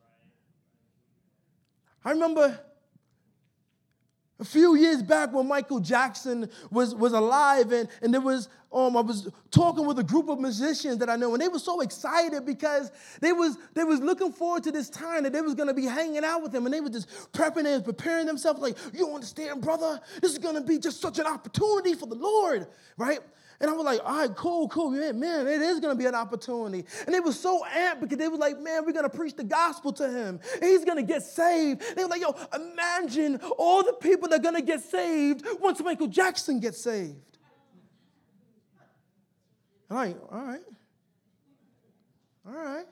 I 2.05 2.11
remember 2.11 2.59
a 4.43 4.45
few 4.45 4.75
years 4.75 5.05
back 5.05 5.33
when 5.33 5.47
Michael 5.47 5.79
Jackson 5.79 6.51
was, 6.73 6.97
was 6.97 7.13
alive, 7.13 7.71
and, 7.71 7.89
and 8.03 8.13
there 8.13 8.21
was, 8.21 8.49
um, 8.73 8.97
I 8.97 9.01
was 9.01 9.29
talking 9.53 9.87
with 9.87 10.01
a 10.01 10.03
group 10.03 10.29
of 10.29 10.41
musicians 10.41 10.99
that 10.99 11.09
I 11.09 11.15
know, 11.15 11.33
and 11.33 11.41
they 11.41 11.47
were 11.47 11.61
so 11.61 11.81
excited 11.81 12.45
because 12.45 12.91
they 13.21 13.31
was, 13.33 13.57
they 13.75 13.85
was 13.85 14.01
looking 14.01 14.33
forward 14.33 14.65
to 14.65 14.73
this 14.73 14.91
time 14.91 15.23
that 15.23 15.33
they 15.33 15.43
was 15.43 15.55
gonna 15.55 15.73
be 15.73 15.87
hanging 15.87 16.25
out 16.25 16.43
with 16.43 16.53
him, 16.53 16.67
and 16.67 16.75
they 16.75 16.81
were 16.81 16.91
just 16.91 17.09
prepping 17.33 17.73
and 17.73 17.85
preparing 17.85 18.27
themselves 18.27 18.61
like, 18.61 18.77
you 18.93 19.09
understand, 19.15 19.61
brother? 19.61 20.01
This 20.21 20.33
is 20.33 20.39
gonna 20.39 20.61
be 20.61 20.77
just 20.77 21.01
such 21.01 21.21
an 21.21 21.27
opportunity 21.27 21.95
for 21.95 22.07
the 22.07 22.17
Lord, 22.17 22.67
right? 22.97 23.21
And 23.63 23.71
I 23.71 23.75
was 23.75 23.85
like, 23.85 24.01
all 24.05 24.19
right, 24.19 24.35
cool, 24.35 24.67
cool. 24.69 24.91
Man, 24.91 25.21
man 25.21 25.47
it 25.47 25.63
is 25.63 25.79
going 25.79 25.95
to 25.95 25.99
be 25.99 26.07
an 26.07 26.17
opportunity. 26.17 26.85
And 27.07 27.15
they 27.15 27.21
were 27.21 27.33
so 27.33 27.65
amped 27.73 28.01
because 28.01 28.19
they 28.19 28.27
were 28.27 28.37
like, 28.37 28.59
man, 28.59 28.85
we're 28.85 28.93
going 28.93 29.09
to 29.09 29.17
preach 29.17 29.37
the 29.37 29.45
gospel 29.45 29.93
to 29.93 30.11
him. 30.11 30.41
And 30.55 30.65
he's 30.65 30.85
going 30.85 30.97
to 30.97 31.05
get 31.05 31.23
saved. 31.23 31.81
They 31.95 32.03
were 32.03 32.11
like, 32.11 32.21
yo, 32.21 32.35
imagine 32.53 33.37
all 33.57 33.85
the 33.85 33.93
people 33.93 34.29
that 34.31 34.41
are 34.41 34.43
going 34.43 34.57
to 34.57 34.63
get 34.63 34.81
saved 34.81 35.47
once 35.61 35.81
Michael 35.81 36.09
Jackson 36.09 36.59
gets 36.59 36.83
saved. 36.83 37.15
I'm 39.89 39.97
like, 39.97 40.17
all 40.33 40.41
right. 40.41 40.61
All 42.45 42.53
right. 42.53 42.87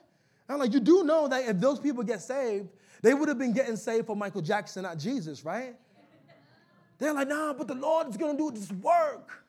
I'm 0.47 0.57
like, 0.57 0.71
you 0.71 0.79
do 0.79 1.03
know 1.03 1.27
that 1.27 1.49
if 1.49 1.59
those 1.59 1.79
people 1.79 2.03
get 2.03 2.21
saved, 2.21 2.69
they 3.01 3.13
would 3.13 3.27
have 3.27 3.37
been 3.37 3.51
getting 3.51 3.75
saved 3.75 4.07
for 4.07 4.15
Michael 4.15 4.41
Jackson, 4.41 4.83
not 4.83 4.97
Jesus, 4.97 5.43
right? 5.43 5.75
They're 6.97 7.13
like, 7.13 7.27
nah, 7.27 7.51
but 7.51 7.67
the 7.67 7.75
Lord 7.75 8.07
is 8.07 8.15
going 8.15 8.37
to 8.37 8.51
do 8.51 8.57
this 8.57 8.71
work. 8.71 9.40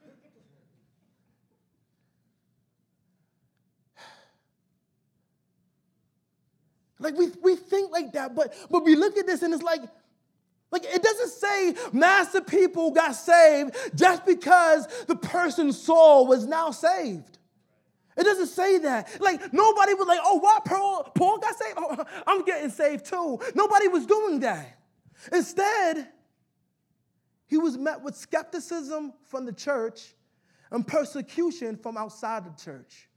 Like 7.02 7.16
we, 7.16 7.28
we 7.42 7.56
think 7.56 7.90
like 7.90 8.12
that, 8.12 8.34
but, 8.34 8.54
but 8.70 8.84
we 8.84 8.94
look 8.94 9.16
at 9.18 9.26
this 9.26 9.42
and 9.42 9.52
it's 9.52 9.62
like, 9.62 9.82
like 10.70 10.84
it 10.84 11.02
doesn't 11.02 11.30
say 11.30 11.74
mass 11.92 12.34
of 12.34 12.46
people 12.46 12.90
got 12.90 13.12
saved 13.12 13.76
just 13.94 14.24
because 14.24 14.86
the 15.06 15.16
person 15.16 15.72
Saul 15.72 16.26
was 16.26 16.46
now 16.46 16.70
saved. 16.70 17.38
It 18.16 18.24
doesn't 18.24 18.48
say 18.48 18.78
that. 18.78 19.20
Like 19.20 19.52
nobody 19.52 19.94
was 19.94 20.06
like, 20.06 20.20
oh, 20.22 20.38
what? 20.38 20.64
Paul, 20.64 21.10
Paul 21.14 21.38
got 21.38 21.56
saved? 21.56 21.74
Oh, 21.76 22.04
I'm 22.26 22.42
getting 22.44 22.70
saved 22.70 23.06
too. 23.06 23.40
Nobody 23.54 23.88
was 23.88 24.06
doing 24.06 24.40
that. 24.40 24.78
Instead, 25.32 26.08
he 27.46 27.58
was 27.58 27.76
met 27.76 28.02
with 28.02 28.16
skepticism 28.16 29.12
from 29.24 29.44
the 29.44 29.52
church 29.52 30.14
and 30.70 30.86
persecution 30.86 31.76
from 31.76 31.96
outside 31.96 32.44
the 32.44 32.62
church. 32.62 33.08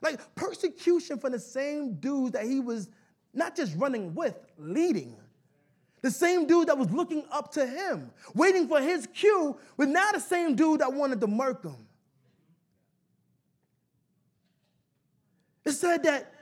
Like 0.00 0.20
persecution 0.34 1.18
from 1.18 1.32
the 1.32 1.38
same 1.38 1.94
dudes 1.94 2.32
that 2.32 2.44
he 2.44 2.60
was 2.60 2.88
not 3.34 3.56
just 3.56 3.76
running 3.76 4.14
with, 4.14 4.34
leading. 4.58 5.16
The 6.02 6.10
same 6.10 6.46
dude 6.46 6.68
that 6.68 6.76
was 6.76 6.90
looking 6.90 7.24
up 7.30 7.52
to 7.52 7.66
him, 7.66 8.10
waiting 8.34 8.66
for 8.68 8.80
his 8.80 9.06
cue, 9.14 9.56
was 9.76 9.88
now 9.88 10.10
the 10.12 10.20
same 10.20 10.56
dude 10.56 10.80
that 10.80 10.92
wanted 10.92 11.20
to 11.20 11.26
murk 11.26 11.64
him. 11.64 11.86
It 15.64 15.72
said 15.72 16.02
that 16.02 16.32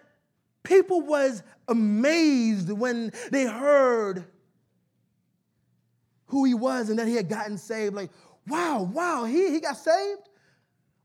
people 0.63 1.03
was 1.03 1.43
amazed 1.69 2.71
when 2.73 3.13
they 3.31 3.45
heard 3.45 4.25
who 6.27 6.45
he 6.45 6.55
was 6.55 6.89
and 6.89 6.99
that 6.99 7.07
he 7.07 7.15
had 7.15 7.29
gotten 7.29 7.59
saved. 7.59 7.95
Like, 7.95 8.11
wow, 8.47 8.83
wow, 8.95 9.25
he, 9.25 9.51
he 9.51 9.61
got 9.61 9.77
saved? 9.77 10.23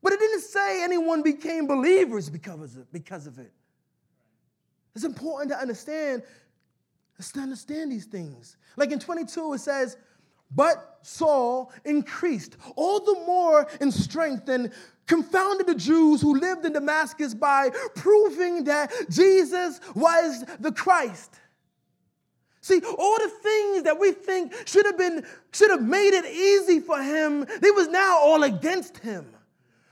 But 0.01 0.13
it 0.13 0.19
didn't 0.19 0.41
say 0.41 0.83
anyone 0.83 1.23
became 1.23 1.67
believers 1.67 2.29
because 2.29 2.75
of 2.75 2.81
it. 2.83 2.87
Because 2.93 3.27
of 3.27 3.37
it. 3.39 3.51
It's 4.95 5.03
important 5.03 5.51
to 5.51 5.57
understand, 5.57 6.23
to 7.19 7.39
understand 7.39 7.91
these 7.91 8.05
things. 8.05 8.57
Like 8.77 8.91
in 8.91 8.99
22, 8.99 9.53
it 9.53 9.59
says, 9.59 9.97
but 10.55 10.99
Saul 11.01 11.71
increased 11.83 12.55
all 12.75 12.99
the 12.99 13.19
more 13.25 13.67
in 13.81 13.91
strength 13.91 14.47
and 14.47 14.71
confounded 15.05 15.67
the 15.67 15.75
Jews 15.75 16.21
who 16.21 16.39
lived 16.39 16.65
in 16.65 16.73
Damascus 16.73 17.33
by 17.33 17.71
proving 17.95 18.63
that 18.65 18.91
Jesus 19.09 19.79
was 19.93 20.45
the 20.59 20.71
Christ. 20.71 21.39
See, 22.61 22.81
all 22.97 23.17
the 23.19 23.31
things 23.43 23.83
that 23.83 23.99
we 23.99 24.11
think 24.11 24.53
should 24.65 24.85
have 24.85 24.97
been, 24.97 25.25
should 25.53 25.69
have 25.69 25.83
made 25.83 26.17
it 26.17 26.25
easy 26.25 26.79
for 26.79 26.99
him, 27.01 27.45
they 27.61 27.69
was 27.69 27.87
now 27.89 28.17
all 28.17 28.41
against 28.43 28.97
him. 28.97 29.34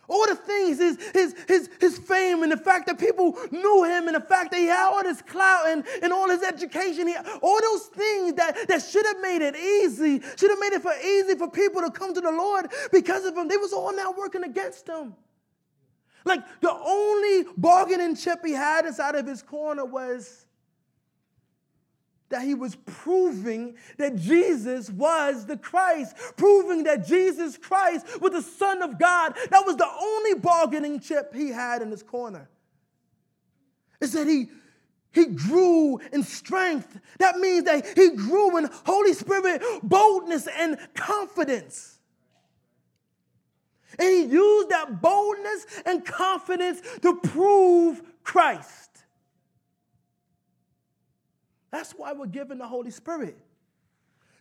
All 0.09 0.27
the 0.27 0.35
things, 0.35 0.79
his, 0.79 0.97
his, 1.13 1.35
his, 1.47 1.69
his 1.79 1.97
fame 1.97 2.43
and 2.43 2.51
the 2.51 2.57
fact 2.57 2.87
that 2.87 2.99
people 2.99 3.37
knew 3.51 3.83
him 3.85 4.07
and 4.07 4.15
the 4.15 4.21
fact 4.21 4.51
that 4.51 4.59
he 4.59 4.65
had 4.65 4.89
all 4.89 5.01
this 5.01 5.21
clout 5.21 5.67
and, 5.69 5.85
and 6.01 6.11
all 6.11 6.29
his 6.29 6.43
education, 6.43 7.07
he, 7.07 7.15
all 7.41 7.59
those 7.61 7.85
things 7.87 8.33
that, 8.33 8.67
that 8.67 8.83
should 8.83 9.05
have 9.05 9.21
made 9.21 9.41
it 9.41 9.55
easy, 9.55 10.21
should 10.35 10.49
have 10.49 10.59
made 10.59 10.73
it 10.73 10.81
for 10.81 10.93
easy 10.93 11.35
for 11.35 11.49
people 11.49 11.81
to 11.81 11.89
come 11.89 12.13
to 12.13 12.19
the 12.19 12.31
Lord 12.31 12.67
because 12.91 13.25
of 13.25 13.37
him, 13.37 13.47
they 13.47 13.57
was 13.57 13.71
all 13.71 13.95
now 13.95 14.13
working 14.17 14.43
against 14.43 14.89
him. 14.89 15.15
Like 16.25 16.41
the 16.61 16.71
only 16.71 17.45
bargaining 17.57 18.15
chip 18.15 18.45
he 18.45 18.51
had 18.51 18.85
inside 18.85 19.15
of 19.15 19.25
his 19.25 19.41
corner 19.41 19.85
was 19.85 20.42
that 22.33 22.41
he 22.41 22.55
was 22.55 22.75
proving 22.87 23.75
that 23.97 24.15
Jesus 24.15 24.89
was 24.89 25.45
the 25.45 25.55
Christ, 25.55 26.15
proving 26.35 26.83
that 26.85 27.05
Jesus 27.05 27.57
Christ 27.57 28.19
was 28.19 28.31
the 28.31 28.41
Son 28.41 28.81
of 28.81 28.97
God. 28.97 29.35
That 29.51 29.63
was 29.67 29.77
the 29.77 29.87
only 29.87 30.33
bargaining 30.33 30.99
chip 30.99 31.31
he 31.31 31.49
had 31.49 31.83
in 31.83 31.91
his 31.91 32.01
corner. 32.01 32.49
It 34.01 34.07
said 34.07 34.25
he, 34.25 34.47
he 35.11 35.27
grew 35.27 35.99
in 36.11 36.23
strength. 36.23 36.99
That 37.19 37.37
means 37.37 37.65
that 37.65 37.85
he 37.95 38.09
grew 38.15 38.57
in 38.57 38.67
Holy 38.83 39.13
Spirit 39.13 39.61
boldness 39.83 40.47
and 40.47 40.79
confidence. 40.95 41.99
And 43.99 44.09
he 44.09 44.23
used 44.23 44.69
that 44.69 45.03
boldness 45.03 45.67
and 45.85 46.03
confidence 46.03 46.81
to 47.03 47.15
prove 47.17 48.01
Christ. 48.23 48.92
That's 51.73 51.93
why 51.93 52.13
we're 52.13 52.27
given 52.27 52.59
the 52.59 52.67
Holy 52.67 52.91
Spirit. 52.91 53.35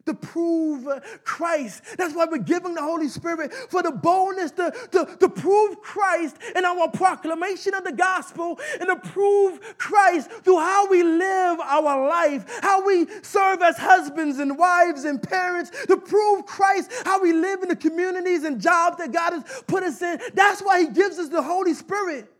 To 0.04 0.12
prove 0.12 0.86
Christ. 1.24 1.82
That's 1.96 2.14
why 2.14 2.26
we're 2.30 2.38
giving 2.38 2.74
the 2.74 2.82
Holy 2.82 3.08
Spirit 3.08 3.54
for 3.54 3.82
the 3.82 3.90
boldness 3.90 4.50
to, 4.50 4.70
to, 4.90 5.16
to 5.18 5.28
prove 5.30 5.80
Christ 5.80 6.36
in 6.54 6.66
our 6.66 6.90
proclamation 6.90 7.72
of 7.72 7.84
the 7.84 7.92
gospel 7.92 8.60
and 8.78 8.88
to 8.88 8.96
prove 8.96 9.78
Christ 9.78 10.30
through 10.30 10.58
how 10.58 10.88
we 10.88 11.02
live 11.02 11.58
our 11.60 12.06
life, 12.06 12.44
how 12.60 12.84
we 12.84 13.06
serve 13.22 13.62
as 13.62 13.78
husbands 13.78 14.38
and 14.38 14.58
wives 14.58 15.04
and 15.04 15.22
parents, 15.22 15.70
to 15.86 15.96
prove 15.96 16.44
Christ, 16.44 16.90
how 17.04 17.22
we 17.22 17.32
live 17.32 17.62
in 17.62 17.70
the 17.70 17.76
communities 17.76 18.44
and 18.44 18.60
jobs 18.60 18.98
that 18.98 19.10
God 19.12 19.32
has 19.32 19.62
put 19.66 19.84
us 19.84 20.02
in. 20.02 20.20
That's 20.34 20.60
why 20.60 20.80
He 20.80 20.88
gives 20.88 21.18
us 21.18 21.30
the 21.30 21.42
Holy 21.42 21.72
Spirit. 21.72 22.31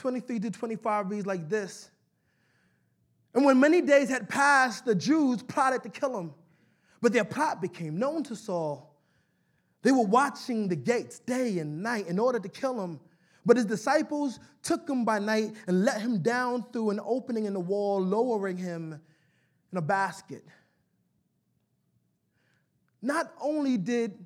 23 0.00 0.40
to 0.40 0.50
25 0.50 1.10
reads 1.10 1.26
like 1.26 1.48
this 1.48 1.90
And 3.34 3.44
when 3.44 3.60
many 3.60 3.82
days 3.82 4.08
had 4.08 4.28
passed, 4.28 4.86
the 4.86 4.94
Jews 4.94 5.42
plotted 5.42 5.82
to 5.82 5.90
kill 5.90 6.18
him. 6.18 6.32
But 7.02 7.12
their 7.12 7.24
plot 7.24 7.60
became 7.60 7.98
known 7.98 8.22
to 8.24 8.36
Saul. 8.36 8.94
They 9.82 9.92
were 9.92 10.04
watching 10.04 10.68
the 10.68 10.76
gates 10.76 11.18
day 11.20 11.58
and 11.58 11.82
night 11.82 12.06
in 12.06 12.18
order 12.18 12.38
to 12.38 12.48
kill 12.48 12.82
him. 12.82 13.00
But 13.46 13.56
his 13.56 13.66
disciples 13.66 14.38
took 14.62 14.88
him 14.88 15.04
by 15.04 15.18
night 15.18 15.54
and 15.66 15.84
let 15.84 16.00
him 16.00 16.22
down 16.22 16.64
through 16.72 16.90
an 16.90 17.00
opening 17.02 17.46
in 17.46 17.54
the 17.54 17.60
wall, 17.60 18.02
lowering 18.02 18.56
him 18.56 19.00
in 19.72 19.78
a 19.78 19.82
basket. 19.82 20.44
Not 23.00 23.32
only 23.40 23.78
did 23.78 24.18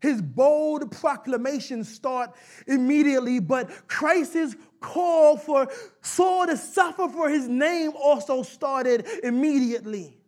his 0.00 0.20
bold 0.20 0.90
proclamation 0.90 1.84
start 1.84 2.34
immediately, 2.66 3.38
but 3.38 3.88
Christ's 3.88 4.56
call 4.82 5.36
for 5.36 5.68
Saul 6.02 6.46
to 6.46 6.56
suffer 6.56 7.08
for 7.08 7.30
his 7.30 7.48
name 7.48 7.92
also 7.96 8.42
started 8.42 9.06
immediately. 9.22 10.18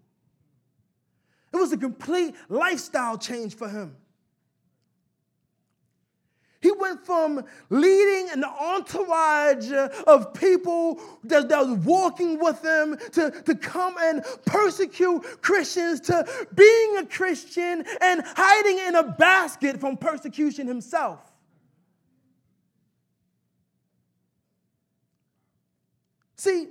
It 1.53 1.57
was 1.57 1.73
a 1.73 1.77
complete 1.77 2.35
lifestyle 2.49 3.19
change 3.19 3.55
for 3.55 3.69
him. 3.69 3.97
He 6.65 6.73
went 6.73 7.05
from 7.05 7.45
leading 7.69 8.31
an 8.31 8.43
entourage 8.43 9.71
of 10.07 10.33
people 10.33 10.99
that, 11.25 11.51
that 11.51 11.67
was 11.67 11.77
walking 11.85 12.41
with 12.41 12.65
him 12.65 12.97
to, 13.13 13.31
to 13.43 13.55
come 13.55 13.97
and 14.01 14.25
persecute 14.47 15.43
Christians 15.43 16.01
to 16.01 16.27
being 16.55 16.97
a 16.97 17.05
Christian 17.05 17.85
and 18.01 18.23
hiding 18.25 18.79
in 18.79 18.95
a 18.95 19.03
basket 19.03 19.79
from 19.79 19.99
persecution 19.99 20.67
himself. 20.67 21.34
See, 26.45 26.69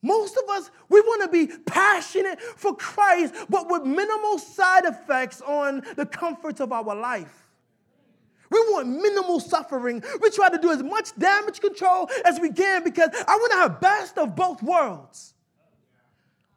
most 0.00 0.36
of 0.36 0.48
us, 0.48 0.70
we 0.88 1.00
want 1.00 1.22
to 1.22 1.28
be 1.28 1.52
passionate 1.66 2.40
for 2.40 2.76
Christ, 2.76 3.34
but 3.48 3.68
with 3.68 3.82
minimal 3.82 4.38
side 4.38 4.84
effects 4.84 5.40
on 5.40 5.82
the 5.96 6.06
comforts 6.06 6.60
of 6.60 6.70
our 6.70 6.94
life. 6.94 7.48
We 8.48 8.60
want 8.70 8.88
minimal 8.88 9.40
suffering. 9.40 10.04
We 10.22 10.30
try 10.30 10.50
to 10.50 10.58
do 10.58 10.70
as 10.70 10.84
much 10.84 11.16
damage 11.18 11.60
control 11.60 12.08
as 12.24 12.38
we 12.38 12.52
can 12.52 12.84
because 12.84 13.10
I 13.12 13.34
want 13.34 13.52
to 13.52 13.58
have 13.58 13.80
best 13.80 14.18
of 14.18 14.36
both 14.36 14.62
worlds. 14.62 15.34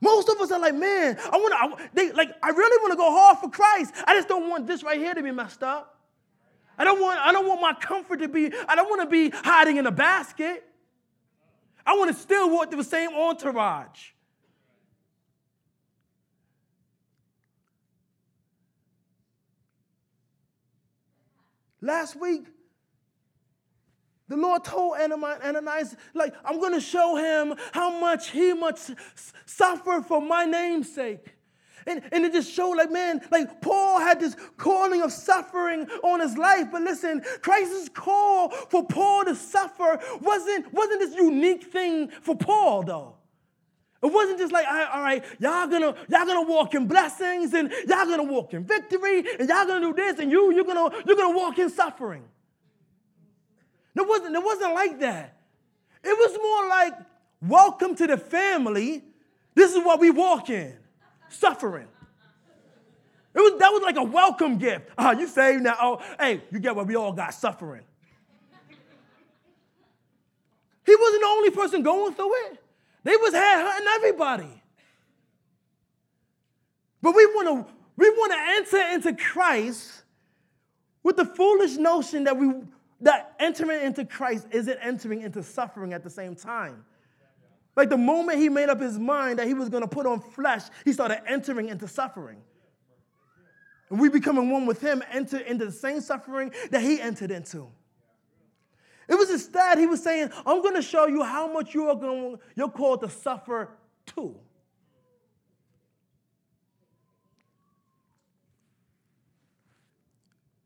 Most 0.02 0.30
of 0.30 0.40
us 0.40 0.52
are 0.52 0.60
like, 0.60 0.75
man, 0.75 1.18
I 1.20 1.38
want 1.38 1.80
to, 1.80 1.90
they, 1.94 2.12
like, 2.12 2.30
I 2.44 2.50
really 2.50 2.82
want 2.82 2.92
to 2.94 2.98
go 2.98 3.10
hard 3.10 3.40
for 3.40 3.50
Christ. 3.50 3.96
I 4.06 4.13
just 4.13 4.28
don't 4.28 4.50
want 4.50 4.68
this 4.68 4.84
right 4.84 5.00
here 5.00 5.16
to 5.16 5.24
be 5.24 5.32
messed 5.32 5.63
up. 5.63 6.00
I 6.78 6.84
don't 6.84 7.02
want, 7.02 7.20
I 7.20 7.32
don't 7.32 7.48
want 7.48 7.60
my 7.60 7.74
comfort 7.74 8.20
to 8.20 8.28
be, 8.28 8.52
I 8.68 8.75
don't 8.75 8.90
want 8.90 9.02
to 9.02 9.08
be 9.08 9.30
hiding 9.44 9.78
in 9.78 9.88
a 9.88 9.92
basket. 9.92 10.63
I 11.86 11.96
want 11.96 12.16
to 12.16 12.22
still 12.22 12.50
walk 12.50 12.70
through 12.70 12.84
the 12.84 12.90
same 12.90 13.10
entourage. 13.13 14.12
Last 21.82 22.16
week, 22.16 22.48
the 24.30 24.38
Lord 24.38 24.63
told 24.63 24.98
Ananias, 24.98 25.98
like, 26.13 26.34
I'm 26.46 26.60
going 26.60 26.74
to 26.74 26.80
show 26.80 27.18
him 27.18 27.56
how 27.74 28.00
much 28.00 28.30
he 28.30 28.54
must 28.54 28.92
suffer 29.46 30.02
for 30.02 30.22
my 30.22 30.46
name's 30.46 30.94
sake. 30.94 31.36
And, 31.88 32.02
and 32.12 32.25
it 32.25 32.34
just 32.34 32.52
showed 32.52 32.74
like, 32.74 32.92
man, 32.92 33.22
like 33.32 33.62
Paul 33.62 34.00
had 34.00 34.20
this 34.20 34.36
calling 34.58 35.02
of 35.02 35.12
suffering 35.12 35.88
on 36.04 36.20
his 36.20 36.38
life. 36.38 36.68
But 36.72 36.82
listen, 36.82 37.22
Christ's 37.42 37.90
call 37.90 38.50
for 38.50 38.86
Paul 38.86 39.25
to 39.25 39.36
suffer 39.36 40.00
wasn't, 40.22 40.74
wasn't 40.74 41.00
this 41.00 41.16
unique 41.16 41.66
thing 41.66 42.10
for 42.10 42.36
Paul, 42.36 42.84
though. 42.84 43.16
It 44.02 44.12
wasn't 44.12 44.40
just 44.40 44.52
like, 44.52 44.68
all 44.68 44.74
right, 44.74 44.90
all 44.94 45.02
right, 45.02 45.25
y'all 45.40 45.68
gonna, 45.68 45.96
y'all 46.10 46.25
gonna 46.25 46.42
walk 46.42 46.75
in 46.75 46.88
blessings 46.88 47.54
and 47.54 47.72
y'all 47.88 48.06
gonna 48.06 48.24
walk 48.24 48.54
in 48.54 48.66
victory 48.66 49.24
and 49.40 49.48
y'all 49.48 49.66
gonna 49.66 49.80
do 49.80 49.94
this 49.94 50.20
and 50.20 50.30
you, 50.30 50.54
you're 50.54 50.66
gonna, 50.66 50.94
you're 51.08 51.16
gonna 51.16 51.38
walk 51.38 51.58
in 51.58 51.70
suffering. 51.70 52.24
It 53.96 54.06
wasn't, 54.06 54.36
it 54.36 54.44
wasn't 54.44 54.74
like 54.74 55.00
that. 55.00 55.38
It 56.04 56.18
was 56.18 56.38
more 56.42 56.68
like, 56.68 56.94
welcome 57.42 57.96
to 57.96 58.08
the 58.08 58.18
family. 58.18 59.04
This 59.56 59.74
is 59.74 59.78
what 59.86 60.00
we 60.00 60.10
walk 60.10 60.50
in 60.50 60.78
suffering. 61.34 61.88
It 63.36 63.40
was, 63.40 63.60
that 63.60 63.70
was 63.70 63.82
like 63.82 63.96
a 63.96 64.04
welcome 64.04 64.58
gift. 64.58 64.90
Oh, 64.98 65.12
you 65.12 65.28
saved 65.28 65.63
now. 65.63 65.75
Oh, 65.82 66.02
hey, 66.20 66.44
you 66.52 66.60
get 66.60 66.75
what 66.75 66.86
we 66.86 66.96
all 66.96 67.13
got 67.13 67.34
suffering. 67.34 67.84
He 70.86 70.96
wasn't 70.96 71.22
the 71.22 71.28
only 71.28 71.50
person 71.50 71.82
going 71.82 72.13
through 72.13 72.34
it. 72.46 72.60
They 73.04 73.16
was 73.16 73.34
hurting 73.34 73.88
everybody. 73.96 74.62
But 77.02 77.16
we 77.16 77.25
want 77.28 77.68
to 77.68 77.74
we 77.96 78.10
want 78.10 78.32
to 78.32 78.80
enter 78.80 78.94
into 78.94 79.13
Christ 79.13 80.04
with 81.04 81.18
the 81.18 81.25
foolish 81.25 81.75
notion 81.75 82.24
that 82.25 82.38
we 82.38 82.54
that 83.02 83.36
entering 83.40 83.82
into 83.84 84.06
Christ 84.06 84.48
isn't 84.52 84.78
entering 84.82 85.22
into 85.22 85.43
suffering 85.43 85.93
at 85.93 86.04
the 86.04 86.10
same 86.10 86.36
time. 86.36 86.86
Like 87.75 87.89
the 87.89 87.97
moment 87.97 88.38
he 88.38 88.49
made 88.49 88.69
up 88.69 88.79
his 88.79 88.99
mind 88.99 89.39
that 89.39 89.47
he 89.47 89.53
was 89.53 89.69
going 89.69 89.81
to 89.81 89.88
put 89.88 90.05
on 90.05 90.19
flesh, 90.19 90.63
he 90.86 90.93
started 90.93 91.21
entering 91.27 91.69
into 91.69 91.88
suffering. 91.88 92.38
And 93.89 93.99
we 93.99 94.09
becoming 94.09 94.51
one 94.51 94.65
with 94.65 94.81
him 94.81 95.03
enter 95.12 95.38
into 95.38 95.65
the 95.65 95.71
same 95.71 96.01
suffering 96.01 96.53
that 96.71 96.81
he 96.81 97.01
entered 97.01 97.31
into. 97.31 97.67
It 99.07 99.15
was 99.15 99.29
instead, 99.29 99.79
he 99.79 99.86
was 99.86 100.01
saying, 100.01 100.29
I'm 100.45 100.62
going 100.62 100.75
to 100.75 100.81
show 100.81 101.07
you 101.07 101.23
how 101.23 101.51
much 101.51 101.73
you 101.73 101.89
are 101.89 101.95
going, 101.95 102.38
you're 102.55 102.69
called 102.69 103.01
to 103.01 103.09
suffer 103.09 103.69
too. 104.05 104.36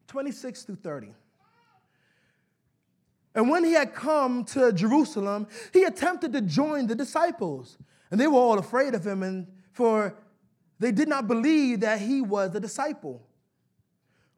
Twenty-six 0.07 0.63
through 0.63 0.75
thirty. 0.77 1.13
And 3.37 3.51
when 3.51 3.63
he 3.63 3.73
had 3.73 3.93
come 3.93 4.43
to 4.45 4.73
Jerusalem, 4.73 5.45
he 5.71 5.83
attempted 5.83 6.33
to 6.33 6.41
join 6.41 6.87
the 6.87 6.95
disciples. 6.95 7.77
And 8.09 8.19
they 8.19 8.25
were 8.25 8.39
all 8.39 8.57
afraid 8.57 8.95
of 8.95 9.05
him, 9.05 9.21
and 9.21 9.45
for 9.73 10.15
they 10.79 10.91
did 10.91 11.07
not 11.07 11.27
believe 11.27 11.81
that 11.81 11.99
he 12.01 12.19
was 12.19 12.55
a 12.55 12.59
disciple. 12.59 13.21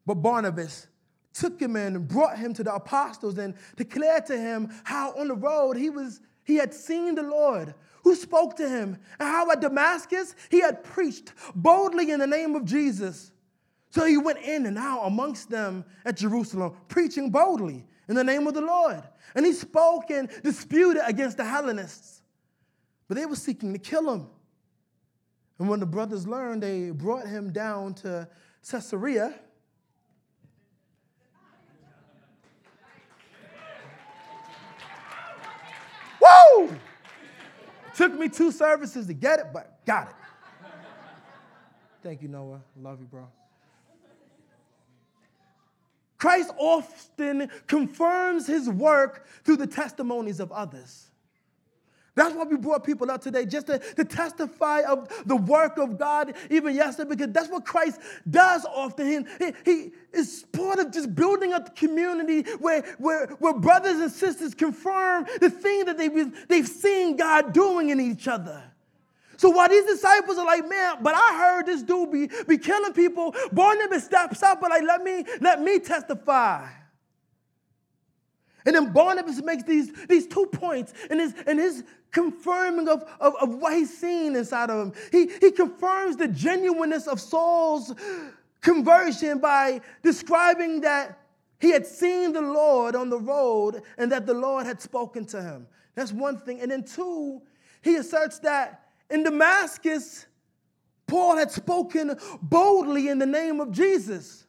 But 0.05 0.15
Barnabas 0.15 0.87
took 1.33 1.61
him 1.61 1.77
in 1.77 1.95
and 1.95 2.07
brought 2.09 2.37
him 2.37 2.53
to 2.55 2.63
the 2.63 2.75
apostles 2.75 3.37
and 3.37 3.53
declared 3.77 4.25
to 4.25 4.37
him 4.37 4.69
how 4.83 5.13
on 5.13 5.29
the 5.29 5.35
road 5.35 5.77
he 5.77 5.89
was 5.89 6.19
he 6.43 6.55
had 6.55 6.73
seen 6.73 7.15
the 7.15 7.23
Lord 7.23 7.75
who 8.03 8.15
spoke 8.15 8.57
to 8.57 8.67
him 8.67 8.97
and 9.19 9.29
how 9.29 9.49
at 9.49 9.61
Damascus 9.61 10.35
he 10.49 10.59
had 10.59 10.83
preached 10.83 11.31
boldly 11.55 12.11
in 12.11 12.19
the 12.19 12.27
name 12.27 12.53
of 12.53 12.65
Jesus. 12.65 13.31
So 13.91 14.03
he 14.03 14.17
went 14.17 14.39
in 14.39 14.65
and 14.65 14.77
out 14.77 15.03
amongst 15.03 15.49
them 15.49 15.85
at 16.03 16.17
Jerusalem 16.17 16.73
preaching 16.89 17.29
boldly 17.29 17.85
in 18.09 18.15
the 18.15 18.23
name 18.23 18.47
of 18.47 18.55
the 18.55 18.61
Lord. 18.61 19.01
And 19.35 19.45
he 19.45 19.53
spoke 19.53 20.09
and 20.09 20.29
disputed 20.43 21.03
against 21.05 21.37
the 21.37 21.45
Hellenists. 21.45 22.23
But 23.07 23.15
they 23.15 23.25
were 23.25 23.35
seeking 23.35 23.71
to 23.71 23.79
kill 23.79 24.11
him. 24.11 24.27
And 25.59 25.69
when 25.69 25.79
the 25.79 25.85
brothers 25.85 26.27
learned, 26.27 26.63
they 26.63 26.89
brought 26.89 27.27
him 27.27 27.51
down 27.51 27.93
to 27.95 28.27
Caesarea. 28.69 29.33
Woo! 36.21 36.75
Took 37.95 38.13
me 38.17 38.27
two 38.27 38.51
services 38.51 39.05
to 39.07 39.13
get 39.13 39.39
it, 39.39 39.47
but 39.53 39.85
got 39.85 40.09
it. 40.09 40.15
Thank 42.01 42.21
you, 42.21 42.29
Noah. 42.29 42.61
Love 42.81 43.01
you, 43.01 43.05
bro. 43.05 43.27
Christ 46.19 46.51
often 46.57 47.49
confirms 47.65 48.45
his 48.45 48.69
work 48.69 49.25
through 49.43 49.57
the 49.57 49.67
testimonies 49.67 50.39
of 50.39 50.51
others. 50.51 51.09
That's 52.15 52.35
why 52.35 52.43
we 52.43 52.57
brought 52.57 52.83
people 52.83 53.09
out 53.09 53.21
today, 53.21 53.45
just 53.45 53.67
to, 53.67 53.79
to 53.79 54.03
testify 54.03 54.81
of 54.81 55.07
the 55.25 55.37
work 55.37 55.77
of 55.77 55.97
God, 55.97 56.33
even 56.49 56.75
yesterday, 56.75 57.09
because 57.11 57.31
that's 57.31 57.47
what 57.47 57.63
Christ 57.63 58.01
does 58.29 58.65
often. 58.65 59.25
He, 59.39 59.53
he 59.63 59.91
is 60.11 60.45
part 60.51 60.79
of 60.79 60.91
just 60.91 61.15
building 61.15 61.53
up 61.53 61.65
the 61.65 61.87
community 61.87 62.41
where, 62.59 62.81
where, 62.97 63.27
where 63.39 63.53
brothers 63.53 63.99
and 63.99 64.11
sisters 64.11 64.53
confirm 64.53 65.27
the 65.39 65.49
thing 65.49 65.85
that 65.85 65.97
they've, 65.97 66.47
they've 66.49 66.67
seen 66.67 67.15
God 67.15 67.53
doing 67.53 67.89
in 67.89 68.01
each 68.01 68.27
other. 68.27 68.61
So 69.39 69.49
while 69.49 69.69
these 69.69 69.85
disciples 69.85 70.37
are 70.37 70.45
like, 70.45 70.67
man, 70.67 70.97
but 71.01 71.15
I 71.15 71.37
heard 71.37 71.65
this 71.65 71.81
dude 71.81 72.11
be, 72.11 72.29
be 72.45 72.57
killing 72.57 72.91
people, 72.91 73.33
Barnabas 73.53 74.03
steps 74.03 74.43
up 74.43 74.59
but 74.59 74.69
like, 74.69 74.83
let 74.83 75.01
me, 75.01 75.23
let 75.39 75.61
me 75.61 75.79
testify. 75.79 76.67
And 78.65 78.75
then 78.75 78.91
Barnabas 78.91 79.41
makes 79.41 79.63
these, 79.63 79.93
these 80.09 80.27
two 80.27 80.45
points 80.47 80.93
in 81.09 81.19
his, 81.19 81.33
in 81.47 81.57
his 81.57 81.85
confirming 82.11 82.89
of, 82.89 83.09
of, 83.21 83.33
of 83.39 83.55
what 83.55 83.71
he's 83.71 83.97
seen 83.97 84.35
inside 84.35 84.69
of 84.69 84.87
him. 84.87 84.93
He, 85.09 85.31
he 85.39 85.51
confirms 85.51 86.17
the 86.17 86.27
genuineness 86.27 87.07
of 87.07 87.21
Saul's 87.21 87.95
conversion 88.59 89.39
by 89.39 89.79
describing 90.03 90.81
that 90.81 91.17
he 91.61 91.71
had 91.71 91.87
seen 91.87 92.33
the 92.33 92.41
Lord 92.41 92.93
on 92.93 93.09
the 93.09 93.19
road 93.19 93.83
and 93.97 94.11
that 94.11 94.25
the 94.25 94.33
Lord 94.33 94.65
had 94.65 94.81
spoken 94.81 95.23
to 95.27 95.41
him. 95.41 95.65
That's 95.95 96.11
one 96.11 96.39
thing. 96.39 96.59
And 96.59 96.71
then 96.71 96.83
two, 96.83 97.41
he 97.81 97.95
asserts 97.95 98.39
that 98.39 98.83
in 99.09 99.23
Damascus, 99.23 100.25
Paul 101.07 101.37
had 101.37 101.51
spoken 101.51 102.17
boldly 102.41 103.07
in 103.07 103.19
the 103.19 103.25
name 103.25 103.59
of 103.59 103.71
Jesus. 103.71 104.45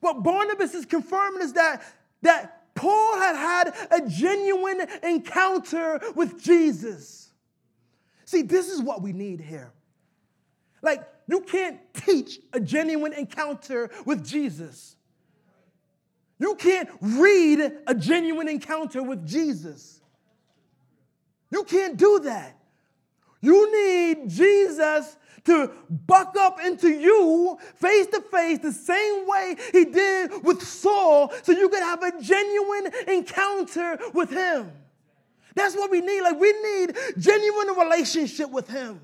What 0.00 0.22
Barnabas 0.22 0.74
is 0.74 0.84
confirming 0.84 1.42
is 1.42 1.52
that, 1.52 1.82
that 2.22 2.74
Paul 2.74 3.18
had 3.18 3.36
had 3.36 3.74
a 3.90 4.08
genuine 4.08 4.86
encounter 5.02 6.00
with 6.16 6.42
Jesus. 6.42 7.32
See, 8.24 8.42
this 8.42 8.68
is 8.68 8.80
what 8.82 9.02
we 9.02 9.12
need 9.12 9.40
here. 9.40 9.72
Like, 10.82 11.06
you 11.28 11.40
can't 11.42 11.78
teach 11.94 12.40
a 12.52 12.58
genuine 12.58 13.12
encounter 13.12 13.90
with 14.04 14.26
Jesus. 14.26 14.96
You 16.38 16.56
can't 16.56 16.88
read 17.00 17.60
a 17.86 17.94
genuine 17.94 18.48
encounter 18.48 19.02
with 19.02 19.24
Jesus. 19.24 20.00
You 21.50 21.62
can't 21.62 21.96
do 21.96 22.20
that. 22.24 22.58
You 23.42 23.70
need 23.72 24.30
Jesus 24.30 25.16
to 25.44 25.70
buck 25.90 26.36
up 26.38 26.60
into 26.64 26.88
you 26.88 27.58
face 27.74 28.06
to 28.06 28.20
face 28.20 28.60
the 28.60 28.72
same 28.72 29.26
way 29.26 29.56
he 29.72 29.84
did 29.84 30.44
with 30.44 30.62
Saul 30.62 31.32
so 31.42 31.52
you 31.52 31.68
could 31.68 31.82
have 31.82 32.02
a 32.02 32.22
genuine 32.22 32.92
encounter 33.08 33.98
with 34.14 34.30
him. 34.30 34.70
That's 35.54 35.74
what 35.74 35.90
we 35.90 36.00
need. 36.00 36.22
Like, 36.22 36.38
we 36.38 36.52
need 36.52 36.96
genuine 37.18 37.76
relationship 37.76 38.50
with 38.50 38.68
him. 38.68 39.00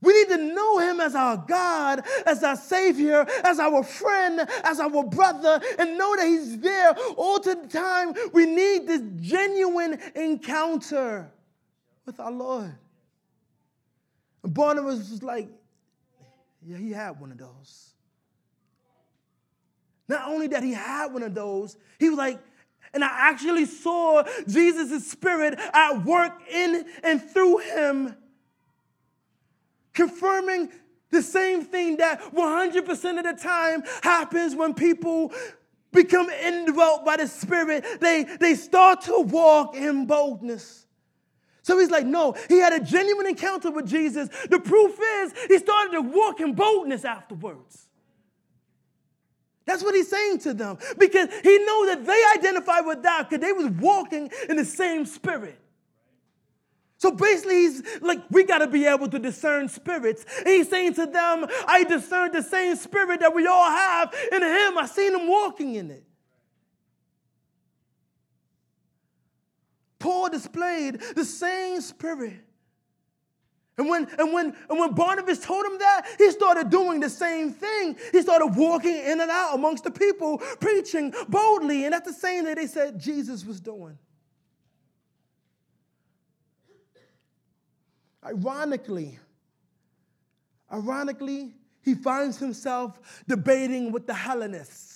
We 0.00 0.14
need 0.14 0.28
to 0.30 0.38
know 0.38 0.78
him 0.78 0.98
as 0.98 1.14
our 1.14 1.36
God, 1.36 2.02
as 2.26 2.42
our 2.42 2.56
Savior, 2.56 3.24
as 3.44 3.60
our 3.60 3.84
friend, 3.84 4.40
as 4.64 4.80
our 4.80 5.04
brother, 5.04 5.60
and 5.78 5.96
know 5.96 6.16
that 6.16 6.26
he's 6.26 6.58
there 6.58 6.92
all 7.16 7.38
the 7.38 7.54
time. 7.68 8.14
We 8.32 8.46
need 8.46 8.88
this 8.88 9.02
genuine 9.20 10.00
encounter 10.16 11.30
with 12.04 12.18
our 12.18 12.32
Lord. 12.32 12.74
And 14.42 14.54
Barnabas 14.54 15.10
was 15.10 15.22
like, 15.22 15.48
yeah, 16.64 16.76
he 16.76 16.90
had 16.90 17.20
one 17.20 17.32
of 17.32 17.38
those. 17.38 17.90
Not 20.08 20.28
only 20.28 20.48
that 20.48 20.62
he 20.62 20.72
had 20.72 21.12
one 21.12 21.22
of 21.22 21.34
those, 21.34 21.76
he 21.98 22.08
was 22.08 22.18
like, 22.18 22.38
and 22.94 23.02
I 23.02 23.10
actually 23.30 23.64
saw 23.64 24.22
Jesus' 24.46 25.10
spirit 25.10 25.58
at 25.72 26.04
work 26.04 26.32
in 26.50 26.84
and 27.02 27.22
through 27.22 27.58
him, 27.58 28.14
confirming 29.94 30.70
the 31.10 31.22
same 31.22 31.62
thing 31.62 31.98
that 31.98 32.20
100% 32.32 33.18
of 33.18 33.24
the 33.24 33.42
time 33.42 33.82
happens 34.02 34.54
when 34.54 34.74
people 34.74 35.32
become 35.92 36.28
indwelt 36.30 37.04
by 37.04 37.16
the 37.18 37.28
Spirit. 37.28 37.84
They, 38.00 38.24
they 38.40 38.54
start 38.54 39.02
to 39.02 39.20
walk 39.20 39.76
in 39.76 40.06
boldness. 40.06 40.81
So 41.62 41.78
he's 41.78 41.90
like, 41.90 42.04
no, 42.04 42.34
he 42.48 42.58
had 42.58 42.72
a 42.72 42.80
genuine 42.80 43.26
encounter 43.26 43.70
with 43.70 43.88
Jesus. 43.88 44.28
The 44.50 44.58
proof 44.58 44.98
is 45.00 45.32
he 45.48 45.58
started 45.58 45.92
to 45.92 46.00
walk 46.00 46.40
in 46.40 46.54
boldness 46.54 47.04
afterwards. 47.04 47.88
That's 49.64 49.82
what 49.84 49.94
he's 49.94 50.08
saying 50.08 50.38
to 50.40 50.54
them 50.54 50.78
because 50.98 51.28
he 51.42 51.58
knows 51.64 51.86
that 51.88 52.04
they 52.04 52.24
identify 52.36 52.80
with 52.80 53.04
that 53.04 53.30
because 53.30 53.44
they 53.44 53.52
was 53.52 53.68
walking 53.68 54.30
in 54.48 54.56
the 54.56 54.64
same 54.64 55.06
spirit. 55.06 55.58
So 56.98 57.10
basically, 57.10 57.56
he's 57.62 57.82
like, 58.00 58.22
we 58.30 58.44
got 58.44 58.58
to 58.58 58.68
be 58.68 58.86
able 58.86 59.08
to 59.08 59.18
discern 59.18 59.68
spirits. 59.68 60.24
And 60.38 60.48
he's 60.48 60.68
saying 60.68 60.94
to 60.94 61.06
them, 61.06 61.46
I 61.66 61.84
discern 61.84 62.30
the 62.30 62.42
same 62.42 62.76
spirit 62.76 63.20
that 63.20 63.34
we 63.34 63.46
all 63.46 63.70
have 63.70 64.14
in 64.30 64.40
him. 64.42 64.78
I 64.78 64.86
seen 64.86 65.14
him 65.14 65.26
walking 65.26 65.74
in 65.74 65.90
it. 65.90 66.04
Paul 70.02 70.28
displayed 70.28 71.00
the 71.14 71.24
same 71.24 71.80
spirit. 71.80 72.34
And 73.78 73.88
when, 73.88 74.06
and, 74.18 74.32
when, 74.32 74.54
and 74.68 74.78
when 74.78 74.92
Barnabas 74.94 75.38
told 75.38 75.64
him 75.64 75.78
that, 75.78 76.06
he 76.18 76.30
started 76.30 76.68
doing 76.68 77.00
the 77.00 77.08
same 77.08 77.52
thing. 77.52 77.96
He 78.10 78.20
started 78.20 78.48
walking 78.48 78.96
in 78.96 79.20
and 79.20 79.30
out 79.30 79.54
amongst 79.54 79.84
the 79.84 79.90
people, 79.90 80.38
preaching 80.60 81.14
boldly. 81.28 81.84
And 81.84 81.94
that's 81.94 82.06
the 82.06 82.12
same 82.12 82.44
that 82.44 82.56
they 82.56 82.66
said 82.66 83.00
Jesus 83.00 83.46
was 83.46 83.60
doing. 83.60 83.96
Ironically, 88.24 89.18
ironically, 90.70 91.54
he 91.80 91.94
finds 91.94 92.38
himself 92.38 93.24
debating 93.26 93.90
with 93.90 94.06
the 94.06 94.14
Hellenists. 94.14 94.91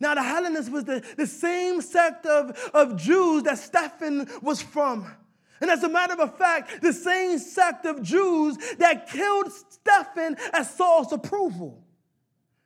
Now, 0.00 0.14
the 0.14 0.22
Hellenists 0.22 0.70
was 0.70 0.84
the, 0.84 1.04
the 1.16 1.26
same 1.26 1.82
sect 1.82 2.24
of, 2.24 2.56
of 2.72 2.96
Jews 2.96 3.42
that 3.42 3.58
Stephen 3.58 4.26
was 4.40 4.62
from. 4.62 5.14
And 5.60 5.70
as 5.70 5.84
a 5.84 5.90
matter 5.90 6.20
of 6.20 6.38
fact, 6.38 6.80
the 6.80 6.92
same 6.92 7.38
sect 7.38 7.84
of 7.84 8.02
Jews 8.02 8.56
that 8.78 9.10
killed 9.10 9.52
Stephen 9.52 10.36
at 10.54 10.62
Saul's 10.62 11.12
approval. 11.12 11.84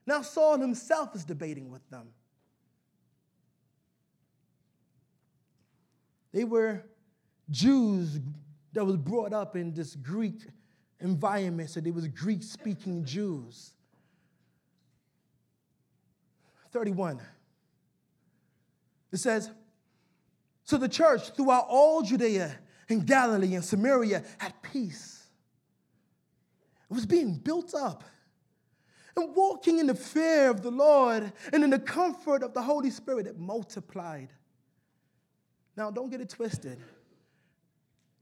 Now, 0.07 0.23
Saul 0.23 0.59
himself 0.59 1.17
is 1.17 1.25
debating 1.25 1.71
with 1.71 1.89
them. 1.91 2.09
They 6.33 6.45
were 6.45 6.85
Jews 7.51 8.21
that 8.73 8.85
was 8.85 8.97
brought 8.97 9.33
up 9.33 9.57
in 9.57 9.73
this 9.73 9.97
Greek 9.97 10.47
environment, 11.01 11.71
so 11.71 11.81
they 11.81 11.91
was 11.91 12.07
Greek 12.09 12.43
speaking 12.43 13.05
Jews. 13.05 13.74
31. 16.75 17.21
It 19.13 19.19
says, 19.19 19.49
So 20.65 20.77
the 20.77 20.89
church 20.89 21.31
throughout 21.31 21.67
all 21.69 22.03
Judea 22.03 22.53
and 22.89 23.07
Galilee 23.07 23.55
and 23.55 23.65
Samaria 23.65 24.25
had 24.39 24.61
peace. 24.61 25.25
It 26.91 26.95
was 26.95 27.07
being 27.07 27.37
built 27.37 27.75
up 27.75 28.03
and 29.17 29.35
walking 29.37 29.79
in 29.79 29.87
the 29.87 29.95
fear 29.95 30.51
of 30.51 30.63
the 30.63 30.73
Lord 30.73 31.33
and 31.53 31.63
in 31.63 31.71
the 31.71 31.79
comfort 31.79 32.43
of 32.43 32.53
the 32.55 32.63
Holy 32.63 32.91
Spirit, 32.91 33.29
it 33.29 33.39
multiplied. 33.39 34.33
Now, 35.77 35.93
don't 35.93 36.11
get 36.11 36.21
it 36.21 36.29
twisted. 36.29 36.79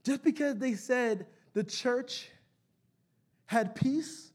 Just 0.05 0.23
because 0.23 0.59
they 0.59 0.75
said 0.75 1.27
the 1.55 1.65
church 1.65 2.29
had 3.47 3.75
peace 3.75 4.31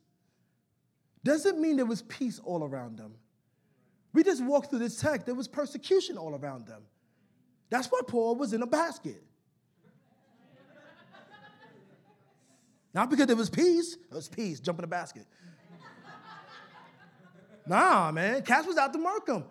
doesn't 1.23 1.61
mean 1.61 1.75
there 1.75 1.85
was 1.85 2.01
peace 2.01 2.39
all 2.43 2.63
around 2.63 2.97
them. 2.97 3.13
We 4.17 4.23
just 4.23 4.43
walked 4.43 4.71
through 4.71 4.79
this 4.79 4.99
text, 4.99 5.27
there 5.27 5.35
was 5.35 5.47
persecution 5.47 6.17
all 6.17 6.33
around 6.33 6.65
them. 6.65 6.81
That's 7.69 7.85
why 7.85 7.99
Paul 8.07 8.35
was 8.35 8.51
in 8.51 8.63
a 8.63 8.65
basket. 8.65 9.21
Not 12.95 13.11
because 13.11 13.27
there 13.27 13.35
was 13.35 13.51
peace, 13.51 13.93
it 13.93 14.15
was 14.15 14.27
peace, 14.27 14.59
jump 14.59 14.79
in 14.79 14.85
a 14.85 14.87
basket. 14.87 15.27
nah, 17.67 18.11
man, 18.11 18.41
Cass 18.41 18.65
was 18.65 18.75
out 18.77 18.91
to 18.93 18.97
murk 18.97 19.27
them. 19.27 19.43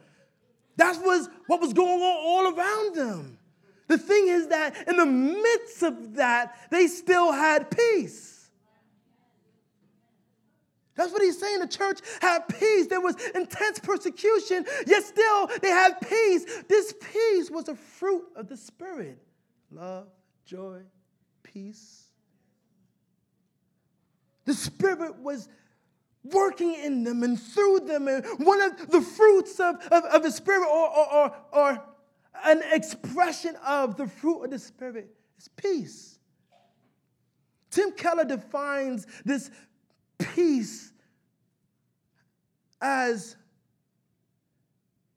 That 0.74 1.00
was 1.00 1.28
what 1.46 1.60
was 1.60 1.72
going 1.72 2.02
on 2.02 2.24
all 2.26 2.52
around 2.52 2.96
them. 2.96 3.38
The 3.86 3.98
thing 3.98 4.26
is 4.26 4.48
that 4.48 4.88
in 4.88 4.96
the 4.96 5.06
midst 5.06 5.84
of 5.84 6.16
that, 6.16 6.58
they 6.72 6.88
still 6.88 7.30
had 7.30 7.70
peace. 7.70 8.35
That's 10.96 11.12
what 11.12 11.22
he's 11.22 11.38
saying. 11.38 11.60
The 11.60 11.68
church 11.68 12.00
had 12.20 12.48
peace. 12.48 12.86
There 12.86 13.00
was 13.00 13.16
intense 13.34 13.78
persecution, 13.78 14.64
yet 14.86 15.04
still 15.04 15.48
they 15.60 15.68
had 15.68 16.00
peace. 16.00 16.44
This 16.68 16.94
peace 17.12 17.50
was 17.50 17.68
a 17.68 17.74
fruit 17.74 18.24
of 18.34 18.48
the 18.48 18.56
Spirit 18.56 19.18
love, 19.70 20.06
joy, 20.46 20.80
peace. 21.42 22.04
The 24.46 24.54
Spirit 24.54 25.16
was 25.16 25.48
working 26.24 26.74
in 26.74 27.04
them 27.04 27.22
and 27.22 27.38
through 27.38 27.80
them. 27.80 28.08
And 28.08 28.24
one 28.38 28.62
of 28.62 28.90
the 28.90 29.00
fruits 29.00 29.60
of, 29.60 29.76
of, 29.90 30.04
of 30.04 30.22
the 30.22 30.30
Spirit, 30.30 30.66
or, 30.66 30.88
or, 30.88 31.14
or, 31.14 31.36
or 31.52 31.82
an 32.44 32.62
expression 32.72 33.56
of 33.66 33.96
the 33.96 34.06
fruit 34.06 34.44
of 34.44 34.50
the 34.50 34.58
Spirit, 34.58 35.10
is 35.38 35.48
peace. 35.56 36.18
Tim 37.70 37.92
Keller 37.92 38.24
defines 38.24 39.06
this 39.24 39.50
peace 40.18 40.92
as 42.80 43.36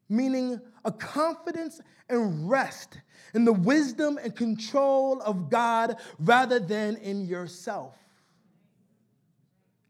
meaning 0.07 0.59
a 0.85 0.91
confidence 0.91 1.81
and 2.09 2.49
rest 2.49 2.99
in 3.33 3.45
the 3.45 3.53
wisdom 3.53 4.17
and 4.21 4.35
control 4.35 5.21
of 5.21 5.49
God 5.49 5.97
rather 6.19 6.59
than 6.59 6.97
in 6.97 7.25
yourself. 7.25 7.95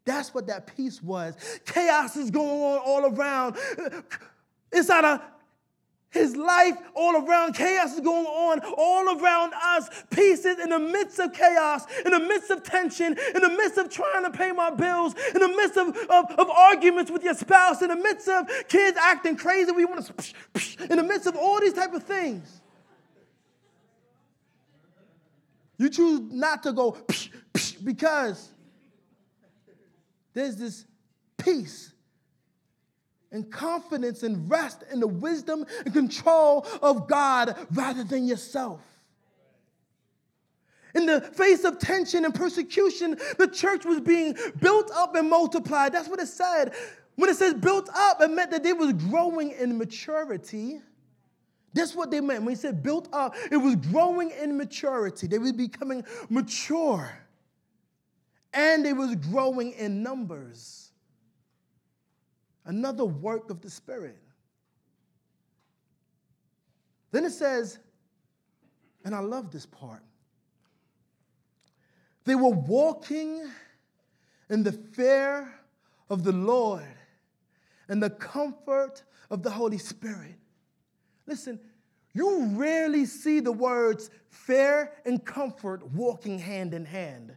That's 0.06 0.34
what 0.34 0.48
that 0.48 0.76
peace 0.76 1.02
was. 1.04 1.36
Chaos 1.66 2.18
is 2.18 2.32
going 2.32 2.50
on 2.50 2.80
all 2.80 3.14
around. 3.14 3.58
Inside 4.72 5.06
a 5.06 5.22
his 6.12 6.36
life 6.36 6.76
all 6.96 7.16
around, 7.16 7.54
chaos 7.54 7.94
is 7.94 8.00
going 8.00 8.26
on 8.26 8.62
all 8.78 9.20
around 9.20 9.54
us. 9.54 9.90
Peace 10.10 10.44
is 10.44 10.58
in 10.58 10.70
the 10.70 10.80
midst 10.80 11.20
of 11.20 11.34
chaos, 11.34 11.86
in 12.04 12.12
the 12.12 12.20
midst 12.20 12.50
of 12.50 12.64
tension, 12.64 13.16
in 13.36 13.42
the 13.42 13.50
midst 13.50 13.78
of 13.78 13.90
trying 13.90 14.24
to 14.24 14.32
pay 14.32 14.52
my 14.52 14.72
bills, 14.72 15.14
in 15.36 15.40
the 15.40 15.48
midst 15.48 15.78
of, 15.78 15.96
of, 16.10 16.40
of 16.40 16.50
arguments 16.50 17.12
with 17.12 17.24
your 17.24 17.36
spouse, 17.36 17.84
in 17.84 17.90
the 17.90 17.96
midst 17.96 18.28
of 18.28 18.48
kids 18.68 18.98
acting 19.00 19.38
crazy. 19.38 19.72
We 19.72 19.86
want 19.86 20.08
to, 20.08 20.84
in 20.90 20.98
the 20.98 21.04
midst 21.04 21.28
of 21.28 21.36
all 21.36 21.60
these 21.60 21.74
type 21.74 21.94
of 21.94 22.04
things. 22.04 22.60
You 25.78 25.90
choose 25.90 26.22
not 26.32 26.64
to 26.64 26.74
go 26.74 26.98
because 27.84 28.50
there's 30.34 30.56
this 30.58 30.86
peace 31.38 31.94
and 33.32 33.52
confidence 33.52 34.24
and 34.24 34.50
rest 34.50 34.84
in 34.92 35.00
the 35.00 35.08
wisdom 35.08 35.66
and 35.86 35.94
control 35.94 36.66
of 36.82 37.08
God 37.08 37.56
rather 37.72 38.04
than 38.04 38.26
yourself. 38.26 38.82
In 40.96 41.06
the 41.06 41.22
face 41.22 41.64
of 41.64 41.78
tension 41.78 42.26
and 42.26 42.34
persecution, 42.34 43.18
the 43.38 43.48
church 43.48 43.86
was 43.86 44.00
being 44.02 44.36
built 44.60 44.90
up 44.92 45.16
and 45.16 45.30
multiplied. 45.30 45.94
That's 45.94 46.10
what 46.10 46.20
it 46.20 46.28
said. 46.28 46.74
When 47.16 47.30
it 47.30 47.36
says 47.36 47.54
built 47.54 47.90
up, 47.94 48.22
it 48.22 48.32
meant 48.32 48.50
that 48.52 48.64
they 48.64 48.74
was 48.74 48.94
growing 48.94 49.52
in 49.52 49.78
maturity. 49.78 50.82
That's 51.74 51.94
what 51.94 52.10
they 52.10 52.22
meant. 52.22 52.44
When 52.44 52.56
he 52.56 52.60
said 52.60 52.82
built 52.82 53.08
up, 53.14 53.36
it 53.52 53.58
was 53.58 53.76
growing 53.76 54.32
in 54.32 54.58
maturity. 54.58 55.28
They 55.28 55.38
were 55.38 55.54
becoming 55.54 56.04
mature. 56.30 57.12
And 58.54 58.86
it 58.88 58.94
was 58.94 59.16
growing 59.16 59.74
in 59.74 60.02
numbers. 60.02 60.89
Another 62.70 63.04
work 63.04 63.50
of 63.50 63.62
the 63.62 63.70
Spirit. 63.72 64.22
Then 67.12 67.26
it 67.26 67.32
says, 67.32 67.80
and 69.04 69.16
I 69.16 69.22
love 69.22 69.50
this 69.50 69.66
part. 69.66 70.04
They 72.26 72.36
were 72.36 72.52
walking 72.52 73.42
in 74.52 74.62
the 74.62 74.72
fear 74.72 75.52
of 76.12 76.24
the 76.24 76.32
Lord 76.32 76.86
and 77.88 78.04
the 78.04 78.12
comfort 78.12 79.02
of 79.32 79.42
the 79.42 79.50
Holy 79.50 79.80
Spirit. 79.80 80.36
Listen, 81.26 81.60
you 82.14 82.50
rarely 82.52 83.06
see 83.06 83.40
the 83.40 83.52
words 83.52 84.12
fear 84.30 84.92
and 85.06 85.26
comfort 85.26 85.88
walking 85.88 86.38
hand 86.38 86.76
in 86.76 86.86
hand. 86.86 87.34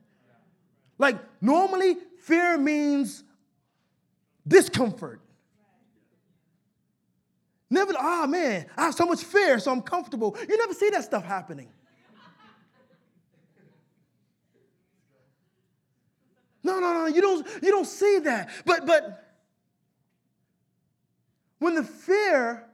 Like, 0.99 1.17
normally, 1.41 1.97
fear 2.19 2.59
means 2.59 3.25
discomfort. 4.47 5.21
Never, 7.71 7.95
ah 7.99 8.23
oh 8.25 8.27
man, 8.27 8.67
I 8.77 8.85
have 8.85 8.95
so 8.95 9.07
much 9.07 9.23
fear, 9.25 9.59
so 9.59 9.73
I'm 9.73 9.83
comfortable. 9.83 10.37
You 10.49 10.59
never 10.59 10.75
see 10.75 10.91
that 10.91 11.05
stuff 11.05 11.25
happening. 11.25 11.69
No, 16.65 16.79
no, 16.79 16.93
no, 16.93 17.07
you 17.07 17.21
don't, 17.21 17.47
you 17.63 17.71
don't 17.71 17.87
see 17.87 18.21
that. 18.21 18.51
But 18.65 18.87
but 18.87 19.25
when 21.59 21.75
the 21.75 21.83
fear 21.83 22.69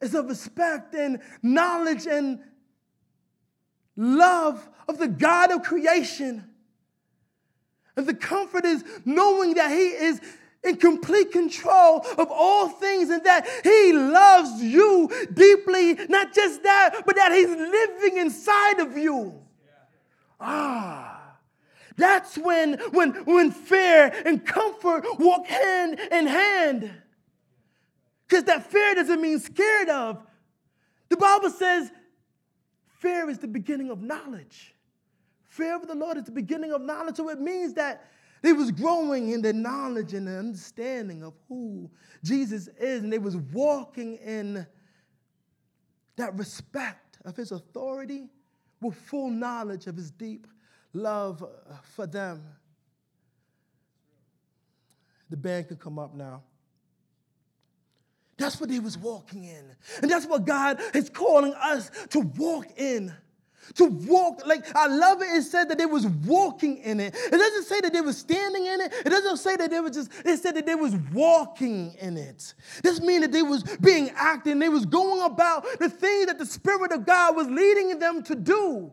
is 0.00 0.14
of 0.14 0.26
respect 0.26 0.94
and 0.94 1.20
knowledge 1.42 2.06
and 2.06 2.40
love 3.96 4.68
of 4.88 4.98
the 4.98 5.08
God 5.08 5.50
of 5.50 5.62
creation. 5.62 6.48
And 7.96 8.06
the 8.06 8.14
comfort 8.14 8.64
is 8.64 8.84
knowing 9.04 9.54
that 9.54 9.70
He 9.70 9.88
is 9.88 10.20
in 10.62 10.76
complete 10.76 11.30
control 11.30 12.04
of 12.18 12.28
all 12.30 12.68
things 12.68 13.10
and 13.10 13.22
that 13.24 13.46
He 13.62 13.92
loves 13.92 14.62
you 14.62 15.10
deeply. 15.32 15.94
Not 16.08 16.34
just 16.34 16.62
that, 16.62 17.02
but 17.06 17.16
that 17.16 17.32
He's 17.32 17.48
living 17.48 18.18
inside 18.18 18.80
of 18.80 18.96
you. 18.96 19.40
Ah. 20.40 21.14
That's 21.96 22.36
when, 22.36 22.74
when, 22.90 23.12
when 23.24 23.50
fear 23.52 24.12
and 24.26 24.44
comfort 24.44 25.04
walk 25.18 25.46
hand 25.46 26.00
in 26.10 26.26
hand. 26.26 26.90
Because 28.26 28.44
that 28.44 28.66
fear 28.66 28.96
doesn't 28.96 29.20
mean 29.20 29.38
scared 29.38 29.88
of. 29.88 30.20
The 31.08 31.16
Bible 31.16 31.50
says 31.50 31.90
fear 32.98 33.30
is 33.30 33.38
the 33.38 33.46
beginning 33.46 33.90
of 33.90 34.02
knowledge. 34.02 34.73
Fear 35.54 35.76
of 35.76 35.86
the 35.86 35.94
Lord 35.94 36.16
is 36.16 36.24
the 36.24 36.32
beginning 36.32 36.72
of 36.72 36.82
knowledge. 36.82 37.14
So 37.14 37.28
it 37.28 37.40
means 37.40 37.74
that 37.74 38.10
they 38.42 38.52
was 38.52 38.72
growing 38.72 39.30
in 39.30 39.40
the 39.40 39.52
knowledge 39.52 40.12
and 40.12 40.26
the 40.26 40.36
understanding 40.36 41.22
of 41.22 41.32
who 41.48 41.88
Jesus 42.24 42.68
is. 42.76 43.04
And 43.04 43.12
they 43.12 43.18
was 43.18 43.36
walking 43.36 44.16
in 44.16 44.66
that 46.16 46.36
respect 46.36 47.18
of 47.24 47.36
his 47.36 47.52
authority 47.52 48.30
with 48.80 48.96
full 48.96 49.30
knowledge 49.30 49.86
of 49.86 49.94
his 49.94 50.10
deep 50.10 50.48
love 50.92 51.44
for 51.84 52.08
them. 52.08 52.42
The 55.30 55.36
band 55.36 55.68
can 55.68 55.76
come 55.76 56.00
up 56.00 56.16
now. 56.16 56.42
That's 58.38 58.58
what 58.58 58.70
they 58.70 58.80
was 58.80 58.98
walking 58.98 59.44
in. 59.44 59.64
And 60.02 60.10
that's 60.10 60.26
what 60.26 60.44
God 60.44 60.80
is 60.94 61.08
calling 61.08 61.54
us 61.54 61.92
to 62.10 62.18
walk 62.18 62.66
in. 62.76 63.14
To 63.74 63.86
walk, 63.86 64.46
like 64.46 64.64
I 64.74 64.86
love 64.86 65.22
it. 65.22 65.26
It 65.26 65.42
said 65.42 65.68
that 65.70 65.78
they 65.78 65.86
was 65.86 66.06
walking 66.06 66.78
in 66.78 67.00
it. 67.00 67.14
It 67.14 67.30
doesn't 67.38 67.64
say 67.64 67.80
that 67.80 67.92
they 67.92 68.00
was 68.00 68.18
standing 68.18 68.66
in 68.66 68.80
it. 68.80 68.92
It 69.04 69.10
doesn't 69.10 69.38
say 69.38 69.56
that 69.56 69.70
they 69.70 69.80
was 69.80 69.92
just, 69.92 70.10
it 70.24 70.38
said 70.38 70.54
that 70.56 70.66
they 70.66 70.74
was 70.74 70.94
walking 71.12 71.94
in 72.00 72.16
it. 72.16 72.54
This 72.82 73.00
means 73.00 73.22
that 73.22 73.32
they 73.32 73.42
was 73.42 73.62
being 73.80 74.10
acting, 74.14 74.58
they 74.58 74.68
was 74.68 74.86
going 74.86 75.22
about 75.22 75.64
the 75.78 75.88
thing 75.88 76.26
that 76.26 76.38
the 76.38 76.46
Spirit 76.46 76.92
of 76.92 77.06
God 77.06 77.36
was 77.36 77.48
leading 77.48 77.98
them 77.98 78.22
to 78.24 78.34
do. 78.34 78.92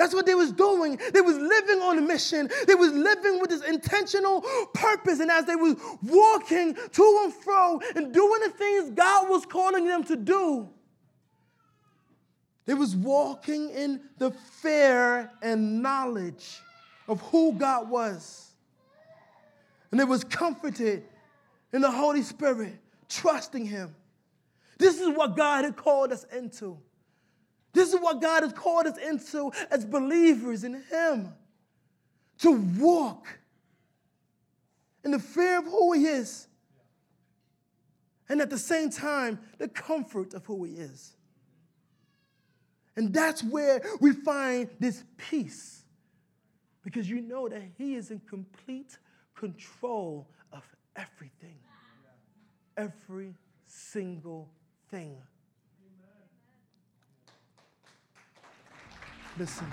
That's 0.00 0.14
what 0.14 0.24
they 0.24 0.34
was 0.34 0.50
doing. 0.50 0.98
They 1.12 1.20
was 1.20 1.36
living 1.36 1.82
on 1.82 1.98
a 1.98 2.00
mission. 2.00 2.48
They 2.66 2.74
was 2.74 2.90
living 2.90 3.38
with 3.38 3.50
this 3.50 3.62
intentional 3.62 4.40
purpose. 4.72 5.20
And 5.20 5.30
as 5.30 5.44
they 5.44 5.56
was 5.56 5.76
walking 6.02 6.74
to 6.74 7.20
and 7.24 7.34
fro 7.34 7.78
and 7.94 8.10
doing 8.10 8.40
the 8.40 8.48
things 8.48 8.90
God 8.92 9.28
was 9.28 9.44
calling 9.44 9.86
them 9.86 10.02
to 10.04 10.16
do, 10.16 10.70
they 12.66 12.74
was 12.74 12.94
walking 12.94 13.70
in 13.70 14.00
the 14.18 14.30
fear 14.30 15.30
and 15.42 15.82
knowledge 15.82 16.60
of 17.08 17.20
who 17.22 17.52
God 17.54 17.88
was. 17.88 18.52
And 19.90 19.98
they 19.98 20.04
was 20.04 20.22
comforted 20.22 21.02
in 21.72 21.82
the 21.82 21.90
Holy 21.90 22.22
Spirit, 22.22 22.78
trusting 23.08 23.64
Him. 23.64 23.94
This 24.78 25.00
is 25.00 25.08
what 25.08 25.36
God 25.36 25.64
had 25.64 25.76
called 25.76 26.12
us 26.12 26.24
into. 26.32 26.78
This 27.72 27.92
is 27.92 28.00
what 28.00 28.20
God 28.20 28.42
has 28.42 28.52
called 28.52 28.86
us 28.86 28.98
into 28.98 29.52
as 29.70 29.84
believers 29.84 30.64
in 30.64 30.82
Him 30.90 31.32
to 32.38 32.52
walk 32.78 33.26
in 35.04 35.10
the 35.10 35.18
fear 35.18 35.58
of 35.58 35.64
who 35.64 35.92
He 35.92 36.06
is, 36.06 36.46
and 38.28 38.40
at 38.40 38.50
the 38.50 38.58
same 38.58 38.90
time, 38.90 39.40
the 39.58 39.68
comfort 39.68 40.34
of 40.34 40.46
who 40.46 40.64
He 40.64 40.74
is. 40.74 41.14
And 43.00 43.14
that's 43.14 43.42
where 43.42 43.80
we 43.98 44.12
find 44.12 44.68
this 44.78 45.04
peace 45.16 45.84
because 46.84 47.08
you 47.08 47.22
know 47.22 47.48
that 47.48 47.62
He 47.78 47.94
is 47.94 48.10
in 48.10 48.20
complete 48.28 48.98
control 49.34 50.28
of 50.52 50.62
everything, 50.94 51.56
every 52.76 53.32
single 53.66 54.50
thing. 54.90 55.16
Listen. 59.38 59.72